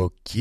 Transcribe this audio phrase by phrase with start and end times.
[0.00, 0.38] Ok,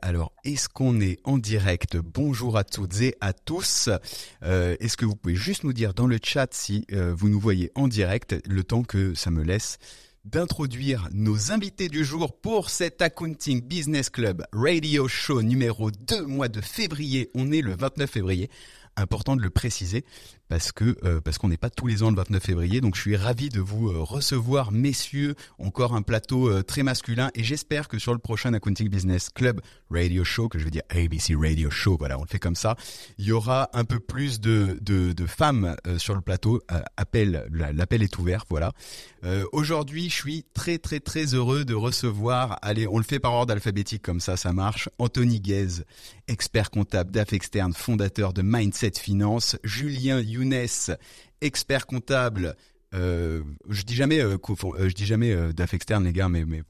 [0.00, 1.96] alors est-ce qu'on est en direct?
[1.96, 3.90] Bonjour à toutes et à tous.
[4.44, 7.40] Euh, est-ce que vous pouvez juste nous dire dans le chat si euh, vous nous
[7.40, 9.78] voyez en direct, le temps que ça me laisse
[10.24, 16.48] d'introduire nos invités du jour pour cet Accounting Business Club Radio Show numéro 2 mois
[16.48, 17.28] de février.
[17.34, 18.50] On est le 29 février
[18.94, 20.04] important de le préciser
[20.50, 22.80] parce que euh, parce qu'on n'est pas tous les ans le 29 février.
[22.80, 27.30] Donc je suis ravi de vous euh, recevoir, messieurs, encore un plateau euh, très masculin
[27.36, 29.60] et j'espère que sur le prochain Accounting Business Club
[29.90, 32.74] Radio Show, que je vais dire ABC Radio Show, voilà, on le fait comme ça,
[33.16, 36.60] il y aura un peu plus de de, femmes sur le plateau.
[36.96, 38.72] appel, l'appel est ouvert, voilà.
[39.52, 42.58] Aujourd'hui, je suis très très très heureux de recevoir.
[42.62, 44.88] Allez, on le fait par ordre alphabétique comme ça, ça marche.
[44.98, 45.84] Anthony Guez,
[46.26, 49.56] expert comptable d'AF externe, fondateur de Mindset Finance.
[49.62, 50.96] Julien Younes,
[51.40, 52.56] expert comptable.
[52.94, 56.62] Euh, je dis jamais, euh, euh, je dis jamais DAF externe, les gars, mais, mais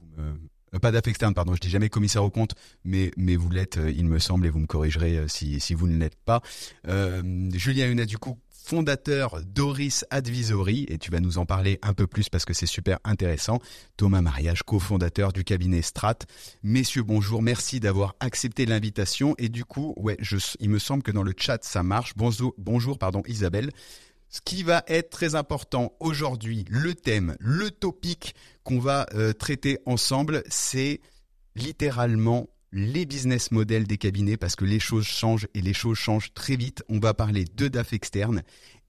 [0.79, 1.55] pas DAF externe, pardon.
[1.55, 2.53] Je dis jamais commissaire au compte,
[2.83, 5.97] mais mais vous l'êtes, il me semble, et vous me corrigerez si si vous ne
[5.97, 6.41] l'êtes pas.
[6.85, 8.37] Julien Younes, du coup,
[8.71, 12.65] fondateur Doris Advisory, et tu vas nous en parler un peu plus parce que c'est
[12.65, 13.59] super intéressant.
[13.97, 16.19] Thomas Mariage, cofondateur du cabinet Strat.
[16.63, 19.35] Messieurs, bonjour, merci d'avoir accepté l'invitation.
[19.39, 20.15] Et du coup, ouais,
[20.61, 22.13] il me semble que dans le chat ça marche.
[22.15, 23.71] Bonjour, bonjour, pardon, Isabelle.
[24.29, 29.79] Ce qui va être très important aujourd'hui, le thème, le topic qu'on va euh, traiter
[29.85, 31.01] ensemble, c'est
[31.55, 36.33] littéralement les business models des cabinets parce que les choses changent et les choses changent
[36.33, 36.83] très vite.
[36.89, 38.43] On va parler de DAF externe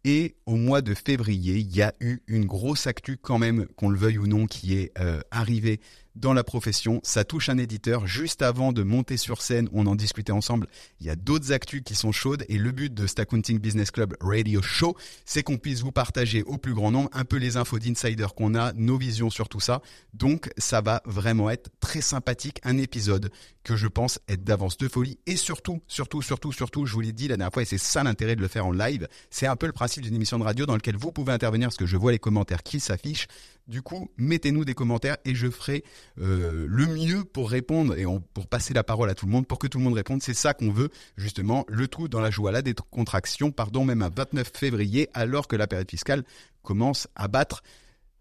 [0.05, 3.89] et au mois de février, il y a eu une grosse actu quand même, qu'on
[3.89, 5.81] le veuille ou non, qui est euh, arrivée
[6.15, 7.01] dans la profession.
[7.03, 8.07] Ça touche un éditeur.
[8.07, 10.67] Juste avant de monter sur scène, on en discutait ensemble.
[11.01, 14.15] Il y a d'autres actus qui sont chaudes et le but de Staccounting Business Club
[14.21, 17.79] Radio Show, c'est qu'on puisse vous partager au plus grand nombre un peu les infos
[17.79, 19.83] d'insider qu'on a, nos visions sur tout ça.
[20.15, 22.61] Donc, ça va vraiment être très sympathique.
[22.65, 23.31] Un épisode
[23.65, 27.13] que je pense être d'avance de folie et surtout, surtout, surtout, surtout, je vous l'ai
[27.13, 29.09] dit la dernière fois et c'est ça l'intérêt de le faire en live.
[29.31, 31.77] C'est un peu le principe d'une émission de radio dans lequel vous pouvez intervenir parce
[31.77, 33.27] que je vois les commentaires qui s'affichent.
[33.69, 35.85] Du coup, mettez-nous des commentaires et je ferai
[36.19, 39.59] euh, le mieux pour répondre et pour passer la parole à tout le monde, pour
[39.59, 40.21] que tout le monde réponde.
[40.21, 44.09] C'est ça qu'on veut, justement, le tout dans la joie, la contractions, pardon, même à
[44.09, 46.25] 29 février, alors que la période fiscale
[46.63, 47.63] commence à battre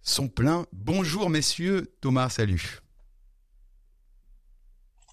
[0.02, 0.66] son plein.
[0.74, 2.80] Bonjour messieurs, Thomas, salut.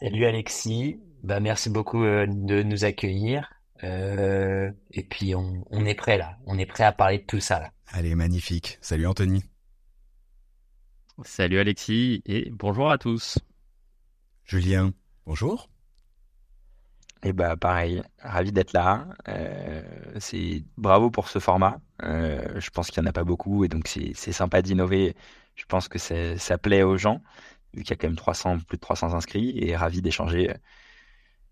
[0.01, 3.53] Salut Alexis, bah merci beaucoup euh, de nous accueillir.
[3.83, 7.41] Euh, et puis on, on est prêt là, on est prêt à parler de tout
[7.41, 7.71] ça là.
[7.89, 8.79] Allez, magnifique.
[8.81, 9.43] Salut Anthony.
[11.25, 13.41] Salut Alexis et bonjour à tous.
[14.45, 14.93] Julien,
[15.27, 15.69] bonjour.
[17.25, 19.09] Et eh bah pareil, ravi d'être là.
[19.27, 19.83] Euh,
[20.21, 21.81] c'est bravo pour ce format.
[22.05, 25.17] Euh, je pense qu'il n'y en a pas beaucoup et donc c'est sympa d'innover.
[25.57, 27.21] Je pense que ça plaît aux gens
[27.75, 30.55] vu qu'il y a quand même 300 plus de 300 inscrits et ravi d'échanger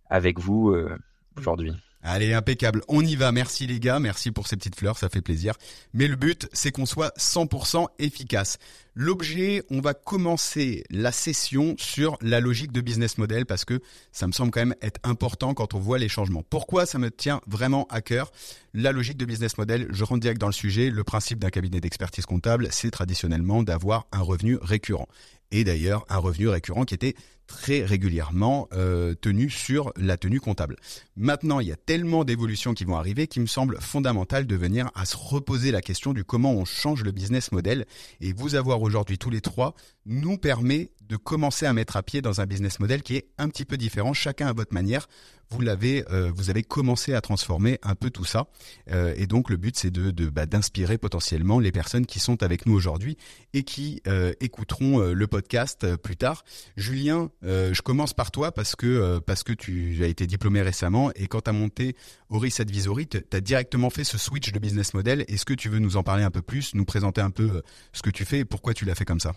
[0.09, 0.97] avec vous euh,
[1.37, 1.73] aujourd'hui.
[2.09, 2.83] Allez, impeccable.
[2.87, 3.33] On y va.
[3.33, 3.99] Merci les gars.
[3.99, 4.97] Merci pour ces petites fleurs.
[4.97, 5.55] Ça fait plaisir.
[5.93, 8.59] Mais le but, c'est qu'on soit 100% efficace.
[8.95, 13.81] L'objet, on va commencer la session sur la logique de business model parce que
[14.13, 16.45] ça me semble quand même être important quand on voit les changements.
[16.49, 18.31] Pourquoi ça me tient vraiment à cœur?
[18.73, 20.91] La logique de business model, je rentre direct dans le sujet.
[20.91, 25.09] Le principe d'un cabinet d'expertise comptable, c'est traditionnellement d'avoir un revenu récurrent.
[25.51, 30.77] Et d'ailleurs, un revenu récurrent qui était très régulièrement euh, tenu sur la tenue comptable.
[31.17, 34.91] Maintenant, il y a tellement d'évolutions qui vont arriver qu'il me semble fondamental de venir
[34.95, 37.87] à se reposer la question du comment on change le business model.
[38.21, 39.75] Et vous avoir aujourd'hui tous les trois
[40.05, 43.49] nous permet de commencer à mettre à pied dans un business model qui est un
[43.49, 45.09] petit peu différent, chacun à votre manière.
[45.51, 48.49] Vous l'avez, euh, vous avez commencé à transformer un peu tout ça,
[48.91, 52.67] euh, et donc le but c'est de, bah, d'inspirer potentiellement les personnes qui sont avec
[52.67, 53.17] nous aujourd'hui
[53.55, 56.45] et qui euh, écouteront le podcast plus tard.
[56.77, 61.29] Julien, je commence par toi parce que parce que tu as été diplômé récemment et
[61.29, 61.97] quand tu as monté
[62.29, 65.25] Oris Advisory, tu as directement fait ce switch de business model.
[65.29, 68.03] Est-ce que tu veux nous en parler un peu plus, nous présenter un peu ce
[68.03, 69.33] que tu fais et pourquoi tu l'as fait comme ça?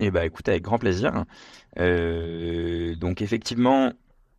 [0.00, 1.24] Eh bah écoute, avec grand plaisir.
[1.76, 3.92] Donc effectivement,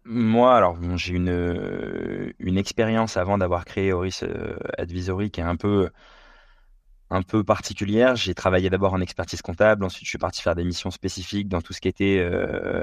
[0.06, 5.44] moi, alors j'ai une, euh, une expérience avant d'avoir créé Horis euh, Advisory qui est
[5.44, 5.90] un peu,
[7.10, 8.16] un peu particulière.
[8.16, 11.62] J'ai travaillé d'abord en expertise comptable, ensuite je suis parti faire des missions spécifiques dans
[11.62, 12.28] tout ce qui était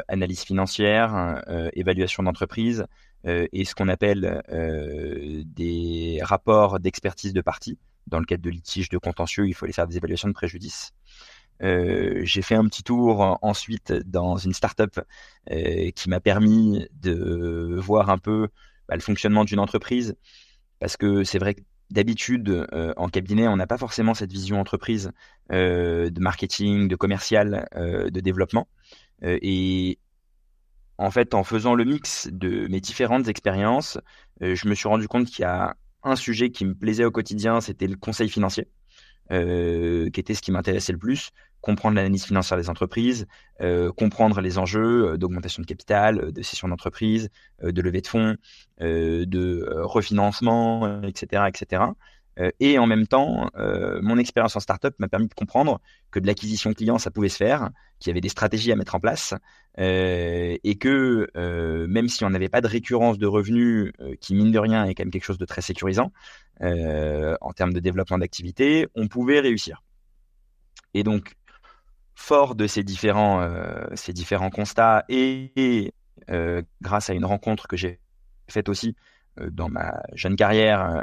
[0.08, 1.43] analyse financière,
[1.75, 2.87] évaluation d'entreprise
[3.25, 4.43] et ce qu'on appelle
[5.46, 7.78] des rapports d'expertise de partie.
[8.06, 10.93] Dans le cadre de litiges de contentieux, il faut aller faire des évaluations de préjudice.
[11.62, 15.00] Euh, j'ai fait un petit tour ensuite dans une startup
[15.50, 18.48] euh, qui m'a permis de voir un peu
[18.88, 20.16] bah, le fonctionnement d'une entreprise.
[20.78, 21.60] Parce que c'est vrai que
[21.90, 25.10] d'habitude, euh, en cabinet, on n'a pas forcément cette vision entreprise
[25.50, 28.68] de marketing, de commercial, de développement.
[29.22, 29.98] et
[30.98, 33.98] en fait, en faisant le mix de mes différentes expériences,
[34.40, 37.60] je me suis rendu compte qu'il y a un sujet qui me plaisait au quotidien,
[37.60, 38.68] c'était le conseil financier,
[39.30, 43.26] qui était ce qui m'intéressait le plus comprendre l'analyse financière des entreprises,
[43.60, 47.28] euh, comprendre les enjeux euh, d'augmentation de capital, euh, de cession d'entreprise,
[47.62, 48.36] de levée de fonds,
[48.78, 51.82] de refinancement, etc., etc.
[52.58, 53.50] et en même temps,
[54.00, 55.80] mon expérience en startup m'a permis de comprendre
[56.10, 57.68] que de l'acquisition client, ça pouvait se faire,
[57.98, 59.34] qu'il y avait des stratégies à mettre en place,
[59.76, 61.28] et que
[61.86, 63.92] même si on n'avait pas de récurrence de revenus,
[64.22, 66.12] qui mine de rien est quand même quelque chose de très sécurisant
[66.62, 69.82] en termes de développement d'activité, on pouvait réussir.
[70.94, 71.34] Et donc,
[72.20, 75.94] fort de ces différents, euh, ces différents constats et,
[76.31, 77.99] euh, grâce à une rencontre que j'ai
[78.49, 78.94] faite aussi
[79.40, 81.02] euh, dans ma jeune carrière,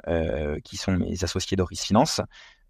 [0.63, 2.21] qui sont mes associés d'Oris Finance,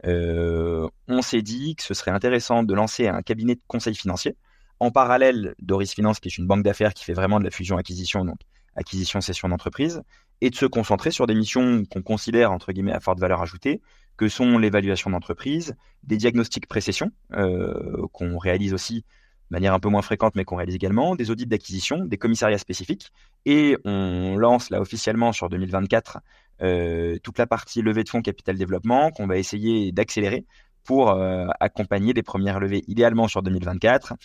[0.04, 4.38] on s'est dit que ce serait intéressant de lancer un cabinet de conseil financier
[4.80, 8.24] en parallèle d'Oris Finance, qui est une banque d'affaires qui fait vraiment de la fusion-acquisition,
[8.24, 8.40] donc
[8.76, 10.04] acquisition-cession d'entreprise,
[10.40, 13.82] et de se concentrer sur des missions qu'on considère entre guillemets à forte valeur ajoutée,
[14.18, 19.06] que sont l'évaluation d'entreprise, des diagnostics précession euh, qu'on réalise aussi
[19.50, 22.58] de manière un peu moins fréquente, mais qu'on réalise également, des audits d'acquisition, des commissariats
[22.58, 23.14] spécifiques,
[23.46, 26.20] et on lance là officiellement sur 2024
[26.64, 30.46] euh, toute la partie levée de fonds capital développement qu'on va essayer d'accélérer
[30.84, 34.16] pour euh, accompagner les premières levées idéalement sur 2024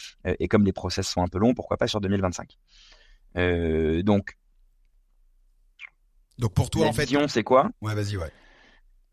[0.41, 2.57] et comme les process sont un peu longs, pourquoi pas sur 2025.
[4.03, 4.37] donc
[6.39, 7.71] donc pour toi la en fait, vision c'est quoi?
[7.81, 8.33] Ouais, vas-y, ouais.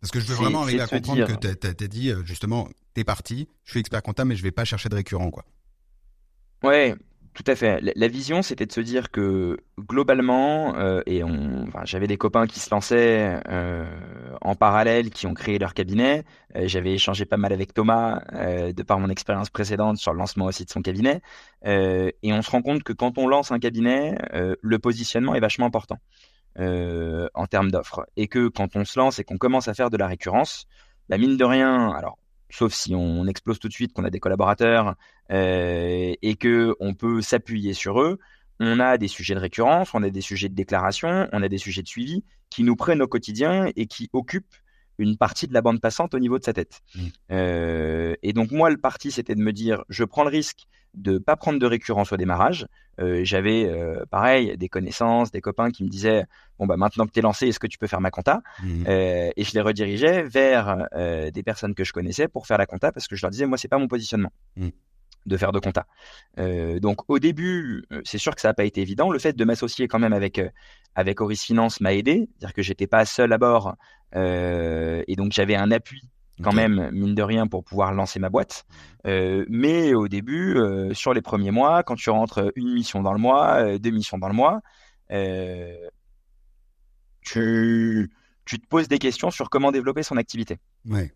[0.02, 3.04] Parce que je veux vraiment arriver à comprendre que tu as, dit, euh, justement, t'es
[3.04, 5.44] parti, je suis expert comptable, mais je vais pas chercher de récurrent, quoi.
[6.64, 6.96] Ouais,
[7.34, 7.82] tout à fait.
[7.96, 12.48] La, vision, c'était de se dire que globalement, euh, et on, enfin, j'avais des copains
[12.48, 13.86] qui se lançaient euh,
[14.42, 16.24] en parallèle, qui ont créé leur cabinet.
[16.56, 20.66] j'avais échangé pas mal avec Thomas, de par mon expérience précédente sur le lancement aussi
[20.66, 21.22] de son cabinet.
[21.66, 25.66] et on se rend compte que quand on lance un cabinet, le positionnement est vachement
[25.66, 25.98] important.
[26.60, 28.06] Euh, en termes d'offres.
[28.18, 30.68] Et que quand on se lance et qu'on commence à faire de la récurrence,
[31.08, 32.18] la bah, mine de rien, alors
[32.50, 34.96] sauf si on explose tout de suite, qu'on a des collaborateurs
[35.32, 38.20] euh, et que on peut s'appuyer sur eux,
[38.60, 41.60] on a des sujets de récurrence, on a des sujets de déclaration, on a des
[41.60, 44.58] sujets de suivi qui nous prennent au quotidien et qui occupent
[45.00, 46.82] une partie de la bande passante au niveau de sa tête.
[46.96, 47.00] Mmh.
[47.32, 51.18] Euh, et donc moi, le parti, c'était de me dire, je prends le risque de
[51.18, 52.68] pas prendre de récurrence au démarrage.
[53.00, 56.26] Euh, j'avais euh, pareil des connaissances, des copains qui me disaient
[56.58, 58.42] bon bah maintenant que tu es lancé, est-ce que tu peux faire ma compta?
[58.62, 58.86] Mmh.
[58.88, 60.88] euh, Et je les redirigeais vers
[61.32, 63.58] des personnes que je connaissais pour faire la compta parce que je leur disais moi
[63.58, 64.32] c'est pas mon positionnement.
[64.58, 64.70] Mmh.
[65.26, 65.86] de faire de compta.
[66.82, 69.12] donc au début, c'est sûr que ça n'a pas été évident.
[69.12, 70.42] Le fait de m'associer quand même avec
[70.96, 73.76] avec Oris Finance m'a aidé, c'est-à-dire que j'étais pas seul à bord
[74.14, 76.10] et donc j'avais un appui
[76.42, 78.66] quand même, mine de rien, pour pouvoir lancer ma boîte.
[79.06, 83.14] Euh, mais au début, euh, sur les premiers mois, quand tu rentres une mission dans
[83.14, 84.62] le mois, euh, deux missions dans le mois,
[87.22, 88.12] tu,
[88.46, 90.60] tu te poses des questions sur comment développer son activité.
[90.86, 91.12] Ouais.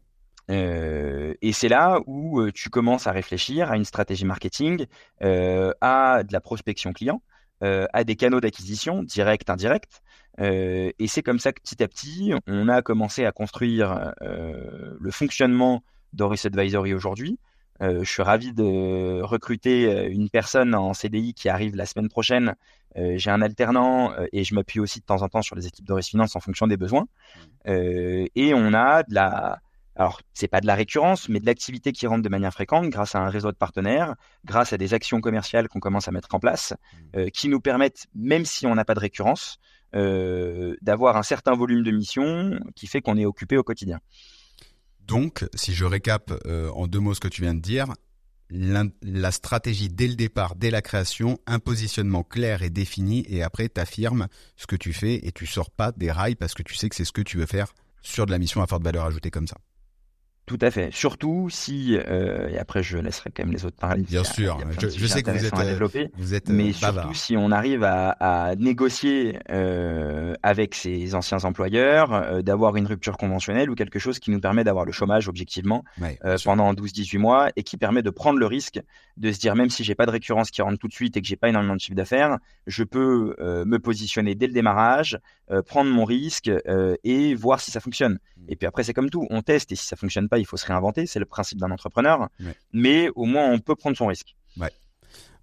[0.49, 4.85] et c'est là où tu commences à réfléchir à une stratégie marketing,
[5.21, 7.21] à de la prospection client,
[7.61, 10.02] à des canaux d'acquisition, direct, indirect,
[10.39, 14.95] euh, et c'est comme ça que petit à petit, on a commencé à construire euh,
[14.99, 15.83] le fonctionnement
[16.13, 17.39] d'Oris Advisory aujourd'hui.
[17.81, 22.55] Euh, je suis ravi de recruter une personne en CDI qui arrive la semaine prochaine.
[22.95, 26.09] J'ai un alternant et je m'appuie aussi de temps en temps sur les équipes d'Oris
[26.09, 27.07] Finance en fonction des besoins.
[27.65, 29.61] et on a de la,
[29.95, 33.15] alors c'est pas de la récurrence, mais de l'activité qui rentre de manière fréquente grâce
[33.15, 34.13] à un réseau de partenaires,
[34.45, 36.75] grâce à des actions commerciales qu'on commence à mettre en place,
[37.33, 39.57] qui nous permettent, même si on n'a pas de récurrence,
[39.95, 43.99] euh, d'avoir un certain volume de missions qui fait qu'on est occupé au quotidien.
[45.01, 47.87] Donc, si je récap euh, en deux mots ce que tu viens de dire,
[48.49, 53.69] la, stratégie dès le départ, dès la création, un positionnement clair et défini, et après
[53.69, 56.75] tu affirmes ce que tu fais et tu sors pas des rails parce que tu
[56.75, 59.05] sais que c'est ce que tu veux faire sur de la mission à forte valeur
[59.05, 59.57] ajoutée comme ça.
[60.45, 60.89] Tout à fait.
[60.91, 64.03] Surtout si, euh, et après je laisserai quand même les autres parler.
[64.03, 67.83] Bien sûr, je, sais que vous êtes, développer, vous êtes mais surtout si on arrive
[67.85, 73.99] à, à négocier euh, avec ses anciens employeurs, euh, d'avoir une rupture conventionnelle ou quelque
[73.99, 75.85] chose qui nous permet d'avoir le chômage objectivement
[76.25, 78.81] euh, pendant 12-18 mois et qui permet de prendre le risque
[79.15, 81.21] de se dire même si j'ai pas de récurrence qui rentre tout de suite et
[81.21, 85.17] que j'ai pas énormément de chiffre d'affaires, je peux euh, me positionner dès le démarrage,
[85.67, 86.49] prendre mon risque
[87.03, 88.13] et voir si ça fonctionne.
[88.37, 88.45] Mm.
[88.49, 90.57] Et puis après c'est comme tout, on teste et si ça fonctionne pas il faut
[90.57, 92.29] se réinventer, c'est le principe d'un entrepreneur.
[92.71, 94.35] Mais au moins, on peut prendre son risque.
[94.57, 94.71] Ouais.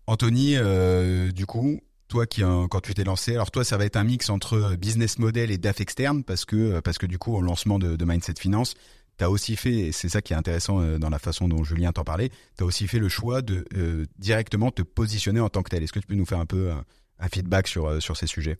[0.07, 3.97] Anthony, euh, du coup, toi qui quand tu t'es lancé, alors toi ça va être
[3.97, 7.19] un mix entre euh, business model et DAF externe parce que euh, parce que du
[7.19, 8.75] coup au lancement de, Mindset Finance,
[9.19, 11.93] tu as aussi fait, et c'est ça qui est intéressant dans la façon dont Julien
[11.93, 13.65] t'en parlait, tu as aussi fait le choix de
[14.19, 15.83] directement te positionner en tant que tel.
[15.83, 16.71] Est-ce que tu peux nous faire un peu
[17.19, 18.59] un feedback sur, sur ces sujets?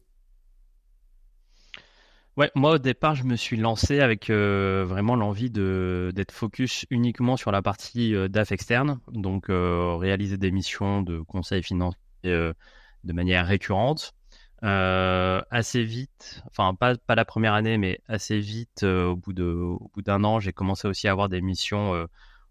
[2.40, 7.37] Ouais, moi au départ, je me suis lancé avec vraiment l'envie de d'être focus uniquement
[7.37, 14.14] sur la partie DAF externe, donc réaliser des missions de conseil financier de manière récurrente.
[14.62, 19.32] Euh, assez vite, enfin pas, pas la première année, mais assez vite, euh, au bout
[19.32, 22.06] de au bout d'un an, j'ai commencé aussi à avoir des missions euh,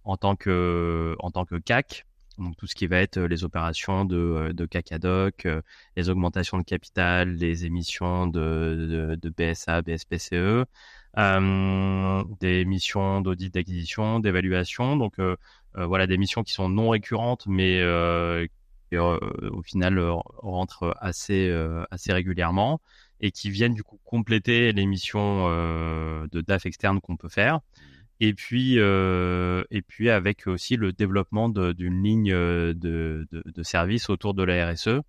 [0.05, 2.07] en tant que en tant que CAC,
[2.39, 5.47] donc tout ce qui va être les opérations de de CACADOC,
[5.95, 10.65] les augmentations de capital, les émissions de de, BSA, BSPCE,
[12.39, 15.15] des missions d'audit d'acquisition, d'évaluation, donc
[15.75, 18.47] voilà des missions qui sont non récurrentes mais euh,
[18.91, 21.51] au final rentrent assez
[21.91, 22.81] assez régulièrement
[23.21, 27.59] et qui viennent du coup compléter les missions de DAF externe qu'on peut faire.
[28.19, 34.33] Et puis, et puis avec aussi le développement d'une ligne de, de, de, service autour
[34.33, 35.01] de la RSE.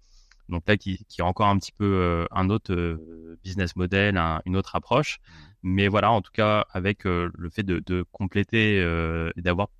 [0.48, 3.00] Donc là, qui, qui est encore un petit peu un autre
[3.42, 5.18] business model, une autre approche.
[5.62, 9.70] Mais voilà, en tout cas, avec le fait de, de compléter et d'avoir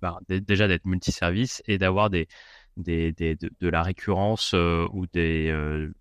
[0.00, 2.26] bah, déjà d'être multiservice et d'avoir des,
[2.76, 5.92] des, des de, la récurrence euh, ou des euh,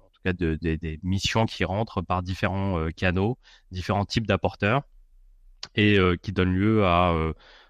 [0.00, 3.38] en tout cas de, des missions qui rentrent par différents euh, canaux,
[3.70, 4.82] différents types d'apporteurs
[5.74, 7.14] et qui donnent lieu à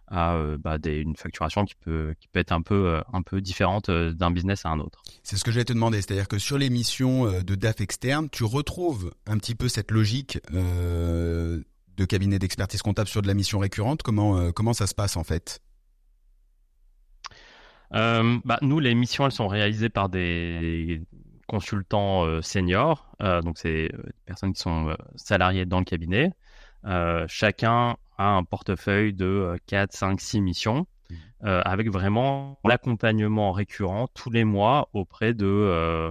[0.08, 3.90] à bah, des, une facturation qui peut qui peut être un peu un peu différente
[3.90, 5.02] d'un business à un autre.
[5.22, 8.44] C'est ce que j'allais te demander, c'est-à-dire que sur les missions de DAF externe, tu
[8.44, 11.60] retrouves un petit peu cette logique euh,
[11.96, 14.02] de cabinet d'expertise comptable sur de la mission récurrente.
[14.02, 15.60] Comment comment ça se passe en fait?
[17.94, 21.02] Euh, bah, nous, les missions, elles sont réalisées par des
[21.46, 23.12] consultants euh, seniors.
[23.22, 26.32] Euh, donc, c'est des personnes qui sont salariées dans le cabinet.
[27.28, 30.86] Chacun a un portefeuille de 4, 5, 6 missions.
[31.08, 31.46] Mmh.
[31.46, 36.10] avec vraiment l'accompagnement récurrent tous les mois auprès de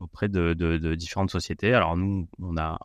[0.00, 1.74] auprès de, de, de, différentes sociétés.
[1.74, 2.76] Alors nous, on a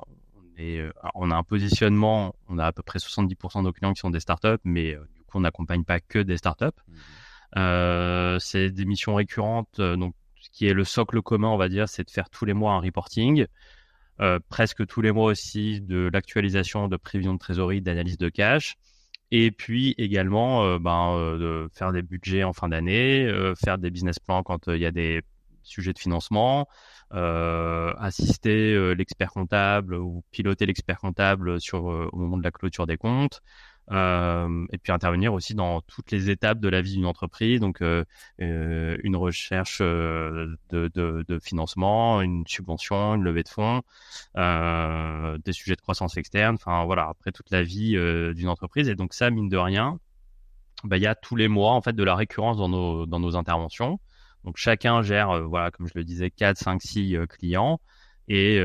[0.59, 4.01] on, on a un positionnement, on a à peu près 70% de nos clients qui
[4.01, 6.65] sont des startups, mais du coup on n'accompagne pas que des startups.
[6.65, 6.93] Mmh.
[7.55, 9.79] Euh, c'est des missions récurrentes.
[9.79, 12.45] Euh, donc, ce qui est le socle commun, on va dire, c'est de faire tous
[12.45, 13.45] les mois un reporting.
[14.19, 18.75] Euh, presque tous les mois aussi de l'actualisation de prévision de trésorerie, d'analyse de cash.
[19.31, 23.29] Et puis également ben, de faire des budgets en fin d'année,
[23.61, 25.21] faire des business plans quand il y a des
[25.63, 26.65] sujets de financement,
[27.11, 33.41] assister l'expert comptable ou piloter l'expert comptable sur au moment de la clôture des comptes,
[33.91, 37.81] euh, et puis intervenir aussi dans toutes les étapes de la vie d'une entreprise, donc
[37.81, 38.03] euh,
[38.41, 43.81] euh une recherche euh, de, de, de, financement, une subvention, une levée de fonds,
[44.37, 47.93] euh, des sujets de croissance externe, enfin voilà, après toute la vie
[48.35, 48.89] d'une entreprise.
[48.89, 49.99] Et donc ça, mine de rien,
[50.83, 53.19] bah, il y a tous les mois en fait de la récurrence dans nos, dans
[53.19, 53.99] nos interventions.
[54.43, 57.79] Donc chacun gère, voilà, comme je le disais, 4, 5, 6 clients.
[58.27, 58.59] Et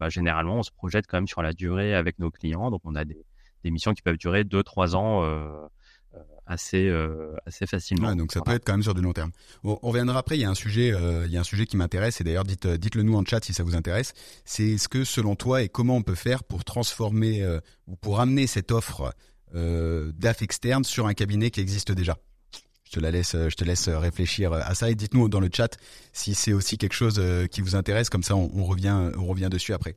[0.00, 2.70] bah, généralement, on se projette quand même sur la durée avec nos clients.
[2.70, 3.24] Donc on a des
[3.64, 5.48] des missions qui peuvent durer 2-3 ans euh,
[6.14, 8.14] euh, assez euh, assez facilement.
[8.14, 9.30] donc ça peut être quand même sur du long terme.
[9.64, 10.36] on reviendra après.
[10.36, 10.92] Il y a un sujet,
[11.26, 13.54] il y a un sujet qui m'intéresse et d'ailleurs dites dites-le nous en chat si
[13.54, 14.12] ça vous intéresse.
[14.44, 17.46] C'est ce que selon toi et comment on peut faire pour transformer
[17.86, 19.14] ou pour amener cette offre
[19.54, 22.18] DAF externe sur un cabinet qui existe déjà?
[22.84, 25.78] Je te la laisse, je te laisse réfléchir à ça et dites-nous dans le chat
[26.12, 28.10] si c'est aussi quelque chose qui vous intéresse.
[28.10, 29.96] Comme ça, on, on revient, on revient dessus après.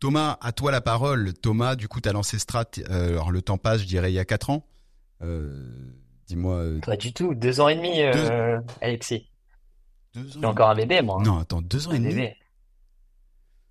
[0.00, 1.32] Thomas, à toi la parole.
[1.34, 4.14] Thomas, du coup, tu as lancé Strat, euh, alors le temps passe, je dirais, il
[4.14, 4.66] y a 4 ans.
[5.22, 5.64] Euh,
[6.26, 6.56] dis-moi.
[6.56, 8.02] Euh, Pas du tout, 2 ans et demi,
[8.80, 9.30] Alexis.
[10.14, 10.50] Deux ans.
[10.50, 11.22] encore un bébé, moi.
[11.24, 12.28] Non, attends, 2 ans et demi.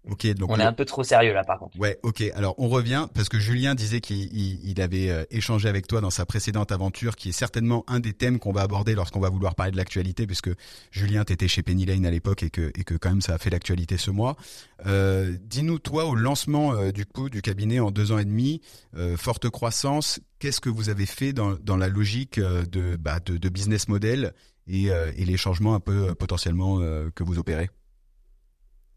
[0.09, 1.79] Ok, donc on est un peu trop sérieux là par contre.
[1.79, 2.23] Ouais, ok.
[2.35, 6.25] Alors on revient parce que Julien disait qu'il avait euh, échangé avec toi dans sa
[6.25, 9.71] précédente aventure, qui est certainement un des thèmes qu'on va aborder lorsqu'on va vouloir parler
[9.71, 10.49] de l'actualité, puisque
[10.91, 13.37] Julien t'étais chez Penny Lane à l'époque et que et que quand même ça a
[13.37, 14.35] fait l'actualité ce mois.
[14.85, 18.59] Euh, Dis-nous toi au lancement euh, du coup du cabinet en deux ans et demi,
[18.97, 20.19] euh, forte croissance.
[20.39, 24.33] Qu'est-ce que vous avez fait dans dans la logique de bah, de, de business model
[24.67, 26.79] et, et les changements un peu potentiellement
[27.15, 27.69] que vous opérez?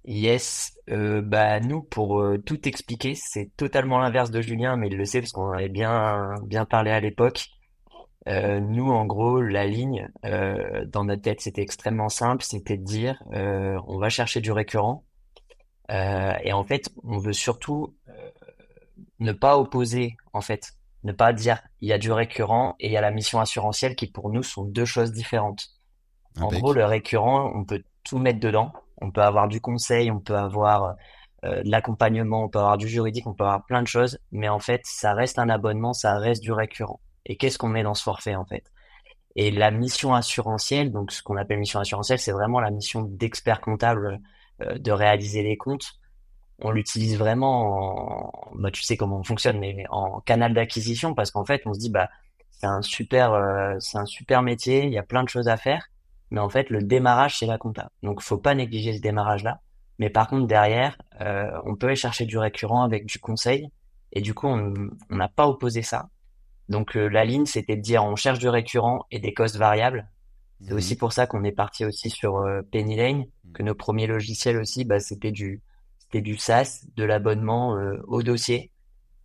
[0.06, 4.96] Yes, euh, bah nous pour euh, tout expliquer, c'est totalement l'inverse de Julien, mais il
[4.96, 7.48] le sait parce qu'on avait bien bien parlé à l'époque.
[8.28, 13.20] Euh, nous, en gros, la ligne dans notre tête, c'était extrêmement simple, c'était de dire
[13.32, 15.04] on va chercher du récurrent
[15.88, 17.96] et en fait, on veut surtout
[19.18, 20.72] ne pas opposer, en fait,
[21.02, 23.96] ne pas dire il y a du récurrent et il y a la mission assurantielle
[23.96, 25.68] qui pour nous sont deux choses différentes.
[26.40, 28.72] En gros, le récurrent, on peut tout mettre dedans.
[28.98, 30.96] On peut avoir du conseil, on peut avoir
[31.44, 34.48] euh, de l'accompagnement, on peut avoir du juridique, on peut avoir plein de choses, mais
[34.48, 37.00] en fait, ça reste un abonnement, ça reste du récurrent.
[37.26, 38.64] Et qu'est-ce qu'on met dans ce forfait en fait?
[39.36, 43.60] Et la mission assurantielle, donc ce qu'on appelle mission assurantielle, c'est vraiment la mission d'expert
[43.60, 44.20] comptable
[44.62, 45.92] euh, de réaliser les comptes.
[46.60, 51.30] On l'utilise vraiment, en, bah, tu sais comment on fonctionne, mais en canal d'acquisition parce
[51.30, 52.08] qu'en fait, on se dit bah
[52.50, 55.58] c'est un super, euh, c'est un super métier, il y a plein de choses à
[55.58, 55.86] faire,
[56.30, 57.90] mais en fait le démarrage c'est la compta.
[58.02, 59.60] Donc faut pas négliger ce démarrage-là.
[59.98, 63.68] Mais par contre derrière, euh, on peut aller chercher du récurrent avec du conseil
[64.12, 64.72] et du coup on
[65.10, 66.08] n'a pas opposé ça.
[66.68, 70.08] Donc euh, la ligne, c'était de dire on cherche du récurrent et des costs variables.
[70.60, 70.76] C'est Mhm.
[70.76, 73.52] aussi pour ça qu'on est parti aussi sur euh, Penny Lane, Mhm.
[73.54, 75.62] que nos premiers logiciels aussi, bah, c'était du
[75.98, 78.70] c'était du SaaS, de l'abonnement euh, au dossier,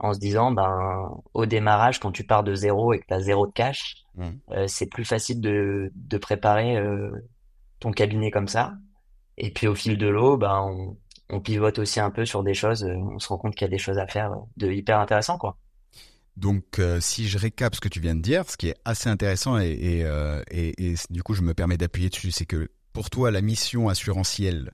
[0.01, 3.22] en se disant ben au démarrage, quand tu pars de zéro et que tu as
[3.22, 4.39] zéro de cash, Mhm.
[4.51, 7.10] euh, c'est plus facile de de préparer euh,
[7.79, 8.74] ton cabinet comme ça.
[9.38, 10.98] Et puis au fil de l'eau, ben on,
[11.29, 13.70] on pivote aussi un peu sur des choses, euh, on se rend compte qu'il y
[13.70, 15.58] a des choses à faire de hyper intéressant quoi.
[16.38, 19.10] Donc, euh, si je récap ce que tu viens de dire, ce qui est assez
[19.10, 22.70] intéressant et, et, euh, et- et du coup, je me permets d'appuyer dessus, c'est que
[22.93, 24.72] pour toi, la mission assurantielle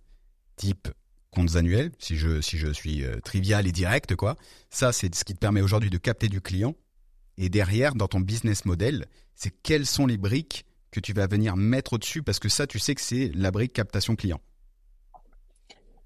[0.55, 0.87] type
[1.31, 4.35] comptes annuels, si je, si je suis euh, trivial et direct, quoi,
[4.69, 6.75] ça, c'est ce qui te permet aujourd'hui de capter du client.
[7.37, 9.05] Et derrière, dans ton business model,
[9.35, 12.79] c'est quelles sont les briques que tu vas venir mettre au-dessus, parce que ça, tu
[12.79, 14.39] sais que c'est la brique captation client.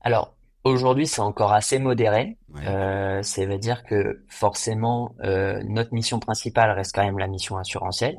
[0.01, 2.37] Alors, aujourd'hui, c'est encore assez modéré.
[2.53, 2.67] Ouais.
[2.67, 7.57] Euh, ça veut dire que forcément, euh, notre mission principale reste quand même la mission
[7.57, 8.17] assurantielle.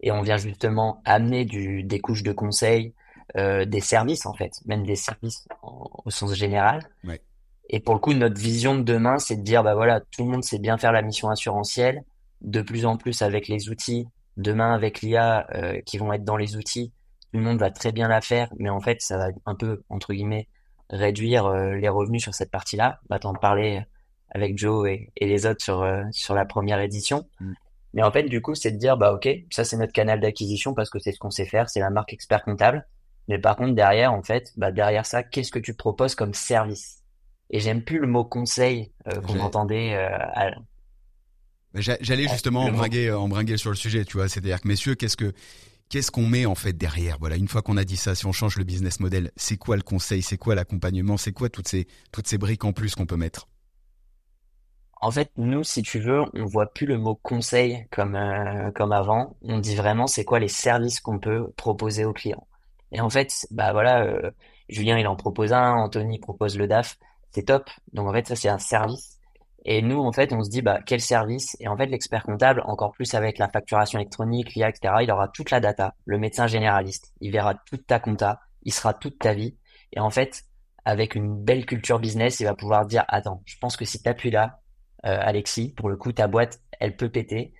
[0.00, 2.94] Et on vient justement amener du, des couches de conseil,
[3.36, 6.82] euh, des services en fait, même des services en- au sens général.
[7.04, 7.20] Ouais.
[7.70, 10.30] Et pour le coup, notre vision de demain, c'est de dire, bah voilà, tout le
[10.30, 12.02] monde sait bien faire la mission assurantielle.
[12.40, 14.06] De plus en plus avec les outils,
[14.36, 16.92] demain avec l'IA euh, qui vont être dans les outils,
[17.32, 19.82] tout le monde va très bien la faire, mais en fait, ça va un peu,
[19.88, 20.48] entre guillemets,
[20.88, 23.00] réduire euh, les revenus sur cette partie-là.
[23.10, 23.84] Bah, t'en parlais
[24.30, 27.26] avec Joe et, et les autres sur, euh, sur la première édition.
[27.40, 27.52] Mm.
[27.94, 30.74] Mais en fait, du coup, c'est de dire, bah, ok, ça, c'est notre canal d'acquisition
[30.74, 32.86] parce que c'est ce qu'on sait faire, c'est la marque expert comptable.
[33.28, 37.02] Mais par contre, derrière, en fait, bah, derrière ça, qu'est-ce que tu proposes comme service?
[37.50, 40.50] Et j'aime plus le mot conseil euh, qu'on entendait euh, à-
[41.74, 44.28] J'allais justement embringuer, euh, embringuer sur le sujet, tu vois.
[44.28, 45.32] C'est-à-dire que, messieurs, qu'est-ce que,
[45.90, 47.18] qu'est-ce qu'on met en fait derrière?
[47.20, 49.76] Voilà, une fois qu'on a dit ça, si on change le business model, c'est quoi
[49.76, 50.22] le conseil?
[50.22, 51.16] C'est quoi l'accompagnement?
[51.18, 53.48] C'est quoi toutes ces, toutes ces briques en plus qu'on peut mettre?
[55.00, 58.92] En fait, nous, si tu veux, on voit plus le mot conseil comme euh, comme
[58.92, 59.36] avant.
[59.42, 62.46] On dit vraiment c'est quoi les services qu'on peut proposer aux clients.
[62.92, 64.30] Et en fait, bah voilà, euh,
[64.68, 66.98] Julien il en propose un, Anthony propose le DAF,
[67.30, 67.68] c'est top.
[67.92, 69.18] Donc en fait, ça c'est un service.
[69.64, 71.56] Et nous, en fait, on se dit bah quel service?
[71.60, 75.28] Et en fait, l'expert comptable, encore plus avec la facturation électronique, l'IA, etc., il aura
[75.28, 75.94] toute la data.
[76.06, 79.56] Le médecin généraliste, il verra toute ta compta, il sera toute ta vie.
[79.92, 80.44] Et en fait,
[80.84, 84.08] avec une belle culture business, il va pouvoir dire attends, je pense que si tu
[84.08, 84.60] appuies là
[85.06, 87.52] euh, Alexis, pour le coup, ta boîte, elle peut péter.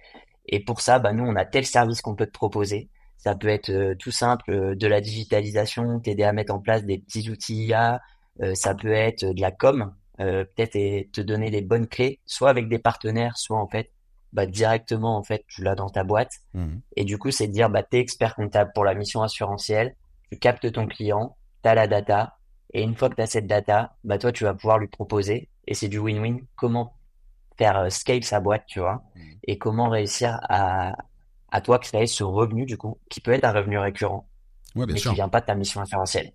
[0.46, 2.88] Et pour ça, bah, nous, on a tel service qu'on peut te proposer.
[3.18, 6.84] Ça peut être euh, tout simple, euh, de la digitalisation, t'aider à mettre en place
[6.84, 8.00] des petits outils IA.
[8.40, 12.50] Euh, ça peut être de la com, peut-être et te donner les bonnes clés, soit
[12.50, 13.92] avec des partenaires, soit en fait,
[14.32, 16.32] bah, directement, en fait, tu l'as dans ta boîte.
[16.54, 16.80] Mhm.
[16.96, 19.94] Et du coup, c'est de dire, bah, t'es expert comptable pour la mission assurantielle,
[20.30, 22.36] tu captes ton client, t'as la data,
[22.72, 25.74] et une fois que t'as cette data, bah, toi, tu vas pouvoir lui proposer, et
[25.74, 26.94] c'est du win-win, comment
[27.56, 29.22] faire scale sa boîte, tu vois, Mhm.
[29.44, 30.96] et comment réussir à,
[31.50, 34.28] à toi créer ce revenu, du coup, qui peut être un revenu récurrent,
[34.74, 35.10] Ouais, bien mais sûr.
[35.10, 36.32] qui vient pas de ta mission assurantielle.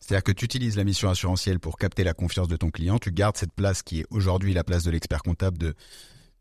[0.00, 2.98] C'est-à-dire que tu utilises la mission assurantielle pour capter la confiance de ton client.
[2.98, 5.74] Tu gardes cette place qui est aujourd'hui la place de l'expert comptable de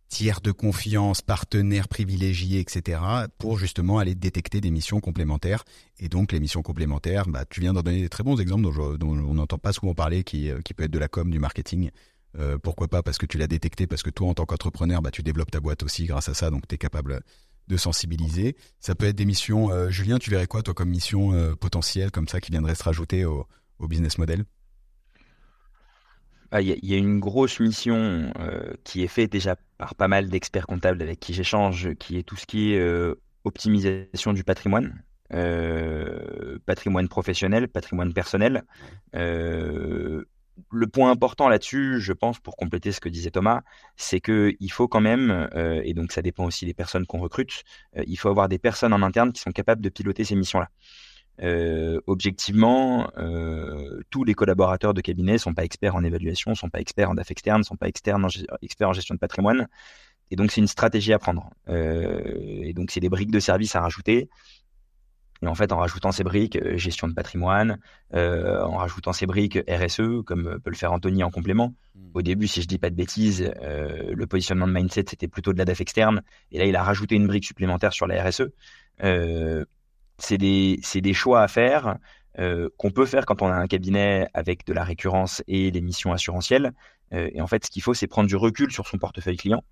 [0.07, 2.99] tiers de confiance, partenaire privilégié, etc.
[3.37, 5.63] pour justement aller détecter des missions complémentaires.
[5.99, 8.71] Et donc les missions complémentaires, bah, tu viens d'en donner des très bons exemples dont,
[8.71, 11.29] je- dont on n'entend pas souvent parler, qui, euh, qui peut être de la com,
[11.29, 11.91] du marketing.
[12.39, 13.03] Euh, pourquoi pas?
[13.03, 15.59] Parce que tu l'as détecté, parce que toi en tant qu'entrepreneur, bah, tu développes ta
[15.59, 17.21] boîte aussi grâce à ça, donc tu es capable
[17.69, 18.55] de sensibiliser.
[18.79, 19.71] Ça peut être des missions.
[19.71, 22.83] euh, Julien, tu verrais quoi toi comme mission euh, potentielle comme ça qui viendrait se
[22.83, 23.47] rajouter au,
[23.79, 24.45] au business model?
[26.51, 29.55] Ah, Il y, a- il y a une grosse mission euh, qui est faite déjà
[29.77, 34.33] par pas mal d'experts comptables avec qui j'échange, qui est tout ce qui est optimisation
[34.33, 35.03] du patrimoine,
[36.65, 38.63] patrimoine professionnel, patrimoine personnel.
[40.71, 43.61] Le point important là-dessus, je pense, pour compléter ce que disait Thomas,
[43.95, 47.19] c'est que il faut quand même, euh, et donc ça dépend aussi des personnes qu'on
[47.19, 47.63] recrute,
[47.97, 50.69] euh, il faut avoir des personnes en interne qui sont capables de piloter ces missions-là.
[51.41, 53.09] Euh, objectivement,
[54.09, 57.31] tous les collaborateurs de cabinet sont pas experts en évaluation, sont pas experts en DAF
[57.31, 58.27] externe, sont pas externes
[58.61, 59.67] experts en gestion de patrimoine.
[60.31, 61.49] Et donc, c'est une stratégie à prendre.
[61.67, 64.29] Et donc, c'est des briques de service à rajouter.
[65.41, 67.79] Et en fait, en rajoutant ces briques, euh, gestion de patrimoine,
[68.13, 71.73] euh, en rajoutant ces briques RSE, comme peut le faire Anthony en complément.
[71.95, 72.09] Hmm.
[72.13, 75.53] Au début, si je dis pas de bêtises, euh, le positionnement de mindset, c'était plutôt
[75.53, 76.21] de la DAF externe.
[76.51, 78.49] Et là, il a rajouté une brique supplémentaire sur la RSE.
[79.03, 79.63] Euh,
[80.17, 81.97] c'est des, des choix à faire
[82.37, 85.81] euh, qu'on peut faire quand on a un cabinet avec de la récurrence et des
[85.81, 86.73] missions assurantielles.
[87.13, 89.63] Euh, et en fait, ce qu'il faut, c'est prendre du recul sur son portefeuille client.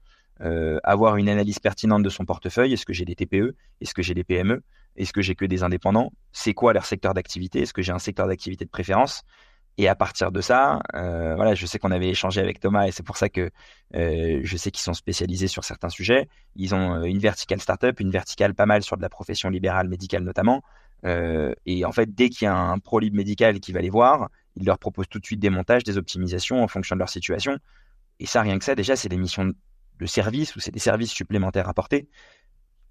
[0.41, 2.73] Euh, avoir une analyse pertinente de son portefeuille.
[2.73, 4.63] Est-ce que j'ai des TPE Est-ce que j'ai des PME
[4.97, 6.11] Est-ce que j'ai que des indépendants?
[6.31, 7.61] C'est quoi leur secteur d'activité?
[7.61, 9.23] Est-ce que j'ai un secteur d'activité de préférence?
[9.79, 12.91] Et à partir de ça, euh, voilà, je sais qu'on avait échangé avec Thomas et
[12.91, 13.51] c'est pour ça que
[13.95, 16.27] euh, je sais qu'ils sont spécialisés sur certains sujets.
[16.55, 20.23] Ils ont une verticale startup, une verticale pas mal sur de la profession libérale médicale
[20.23, 20.63] notamment.
[21.03, 24.65] et en fait, dès qu'il y a un pro médical qui va les voir, ils
[24.65, 27.57] leur proposent tout de suite des montages, des optimisations en fonction de leur situation.
[28.19, 29.53] Et ça, rien que ça, déjà, c'est des missions
[29.99, 32.07] de service ou c'est des services supplémentaires apportés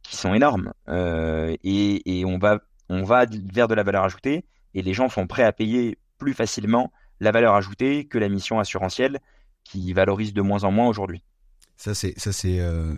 [0.08, 0.72] qui sont énormes.
[0.88, 5.26] Euh, et, on, va, on va vers de la valeur ajoutée et les gens sont
[5.26, 9.20] prêts à payer plus facilement la valeur ajoutée que la mission assurantielle
[9.64, 11.22] qui valorise de moins en moins aujourd'hui.
[11.76, 12.94] Ça, c'est, ça, c'est euh,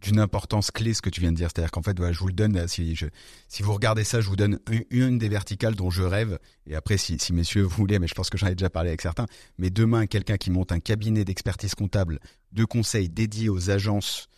[0.00, 1.48] d'une importance clé ce que tu viens de dire.
[1.52, 2.66] C'est-à-dire qu'en fait, je vous le donne.
[2.68, 3.06] Si, je,
[3.48, 4.58] si vous regardez ça, je vous donne
[4.90, 6.38] une, des verticales dont je rêve.
[6.66, 8.90] Et après, si, si messieurs vous voulez, mais je pense que j'en ai déjà parlé
[8.90, 9.26] avec certains.
[9.58, 12.20] Mais demain, quelqu'un qui monte un cabinet d'expertise comptable
[12.52, 14.28] de conseils dédié aux agences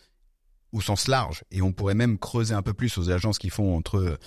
[0.75, 3.77] au sens large, et on pourrait même creuser un peu plus aux agences qui font
[3.77, 4.19] entre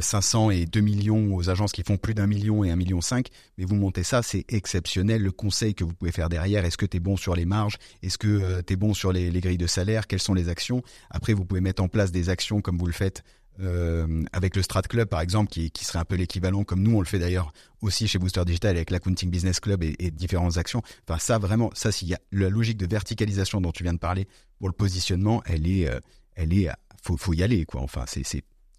[0.00, 3.00] 500 euh, et 2 millions, aux agences qui font plus d'un million et un million
[3.00, 3.26] cinq,
[3.58, 5.20] mais vous montez ça, c'est exceptionnel.
[5.20, 7.78] Le conseil que vous pouvez faire derrière, est-ce que tu es bon sur les marges?
[8.04, 10.06] Est-ce que euh, tu es bon sur les, les, grilles de salaire?
[10.06, 10.80] Quelles sont les actions?
[11.10, 13.24] Après, vous pouvez mettre en place des actions comme vous le faites
[13.60, 16.96] euh, avec le Strat Club par exemple, qui, qui serait un peu l'équivalent, comme nous
[16.96, 20.56] on le fait d'ailleurs aussi chez Booster Digital avec l'Accounting Business Club et, et, différentes
[20.56, 20.82] actions.
[21.08, 23.98] Enfin ça vraiment, ça s'il y a la logique de verticalisation dont tu viens de
[23.98, 24.26] parler
[24.58, 26.00] pour le positionnement, elle est, euh,
[26.34, 26.68] elle est,
[27.02, 27.80] faut, faut y aller quoi.
[27.80, 28.24] Enfin c'est,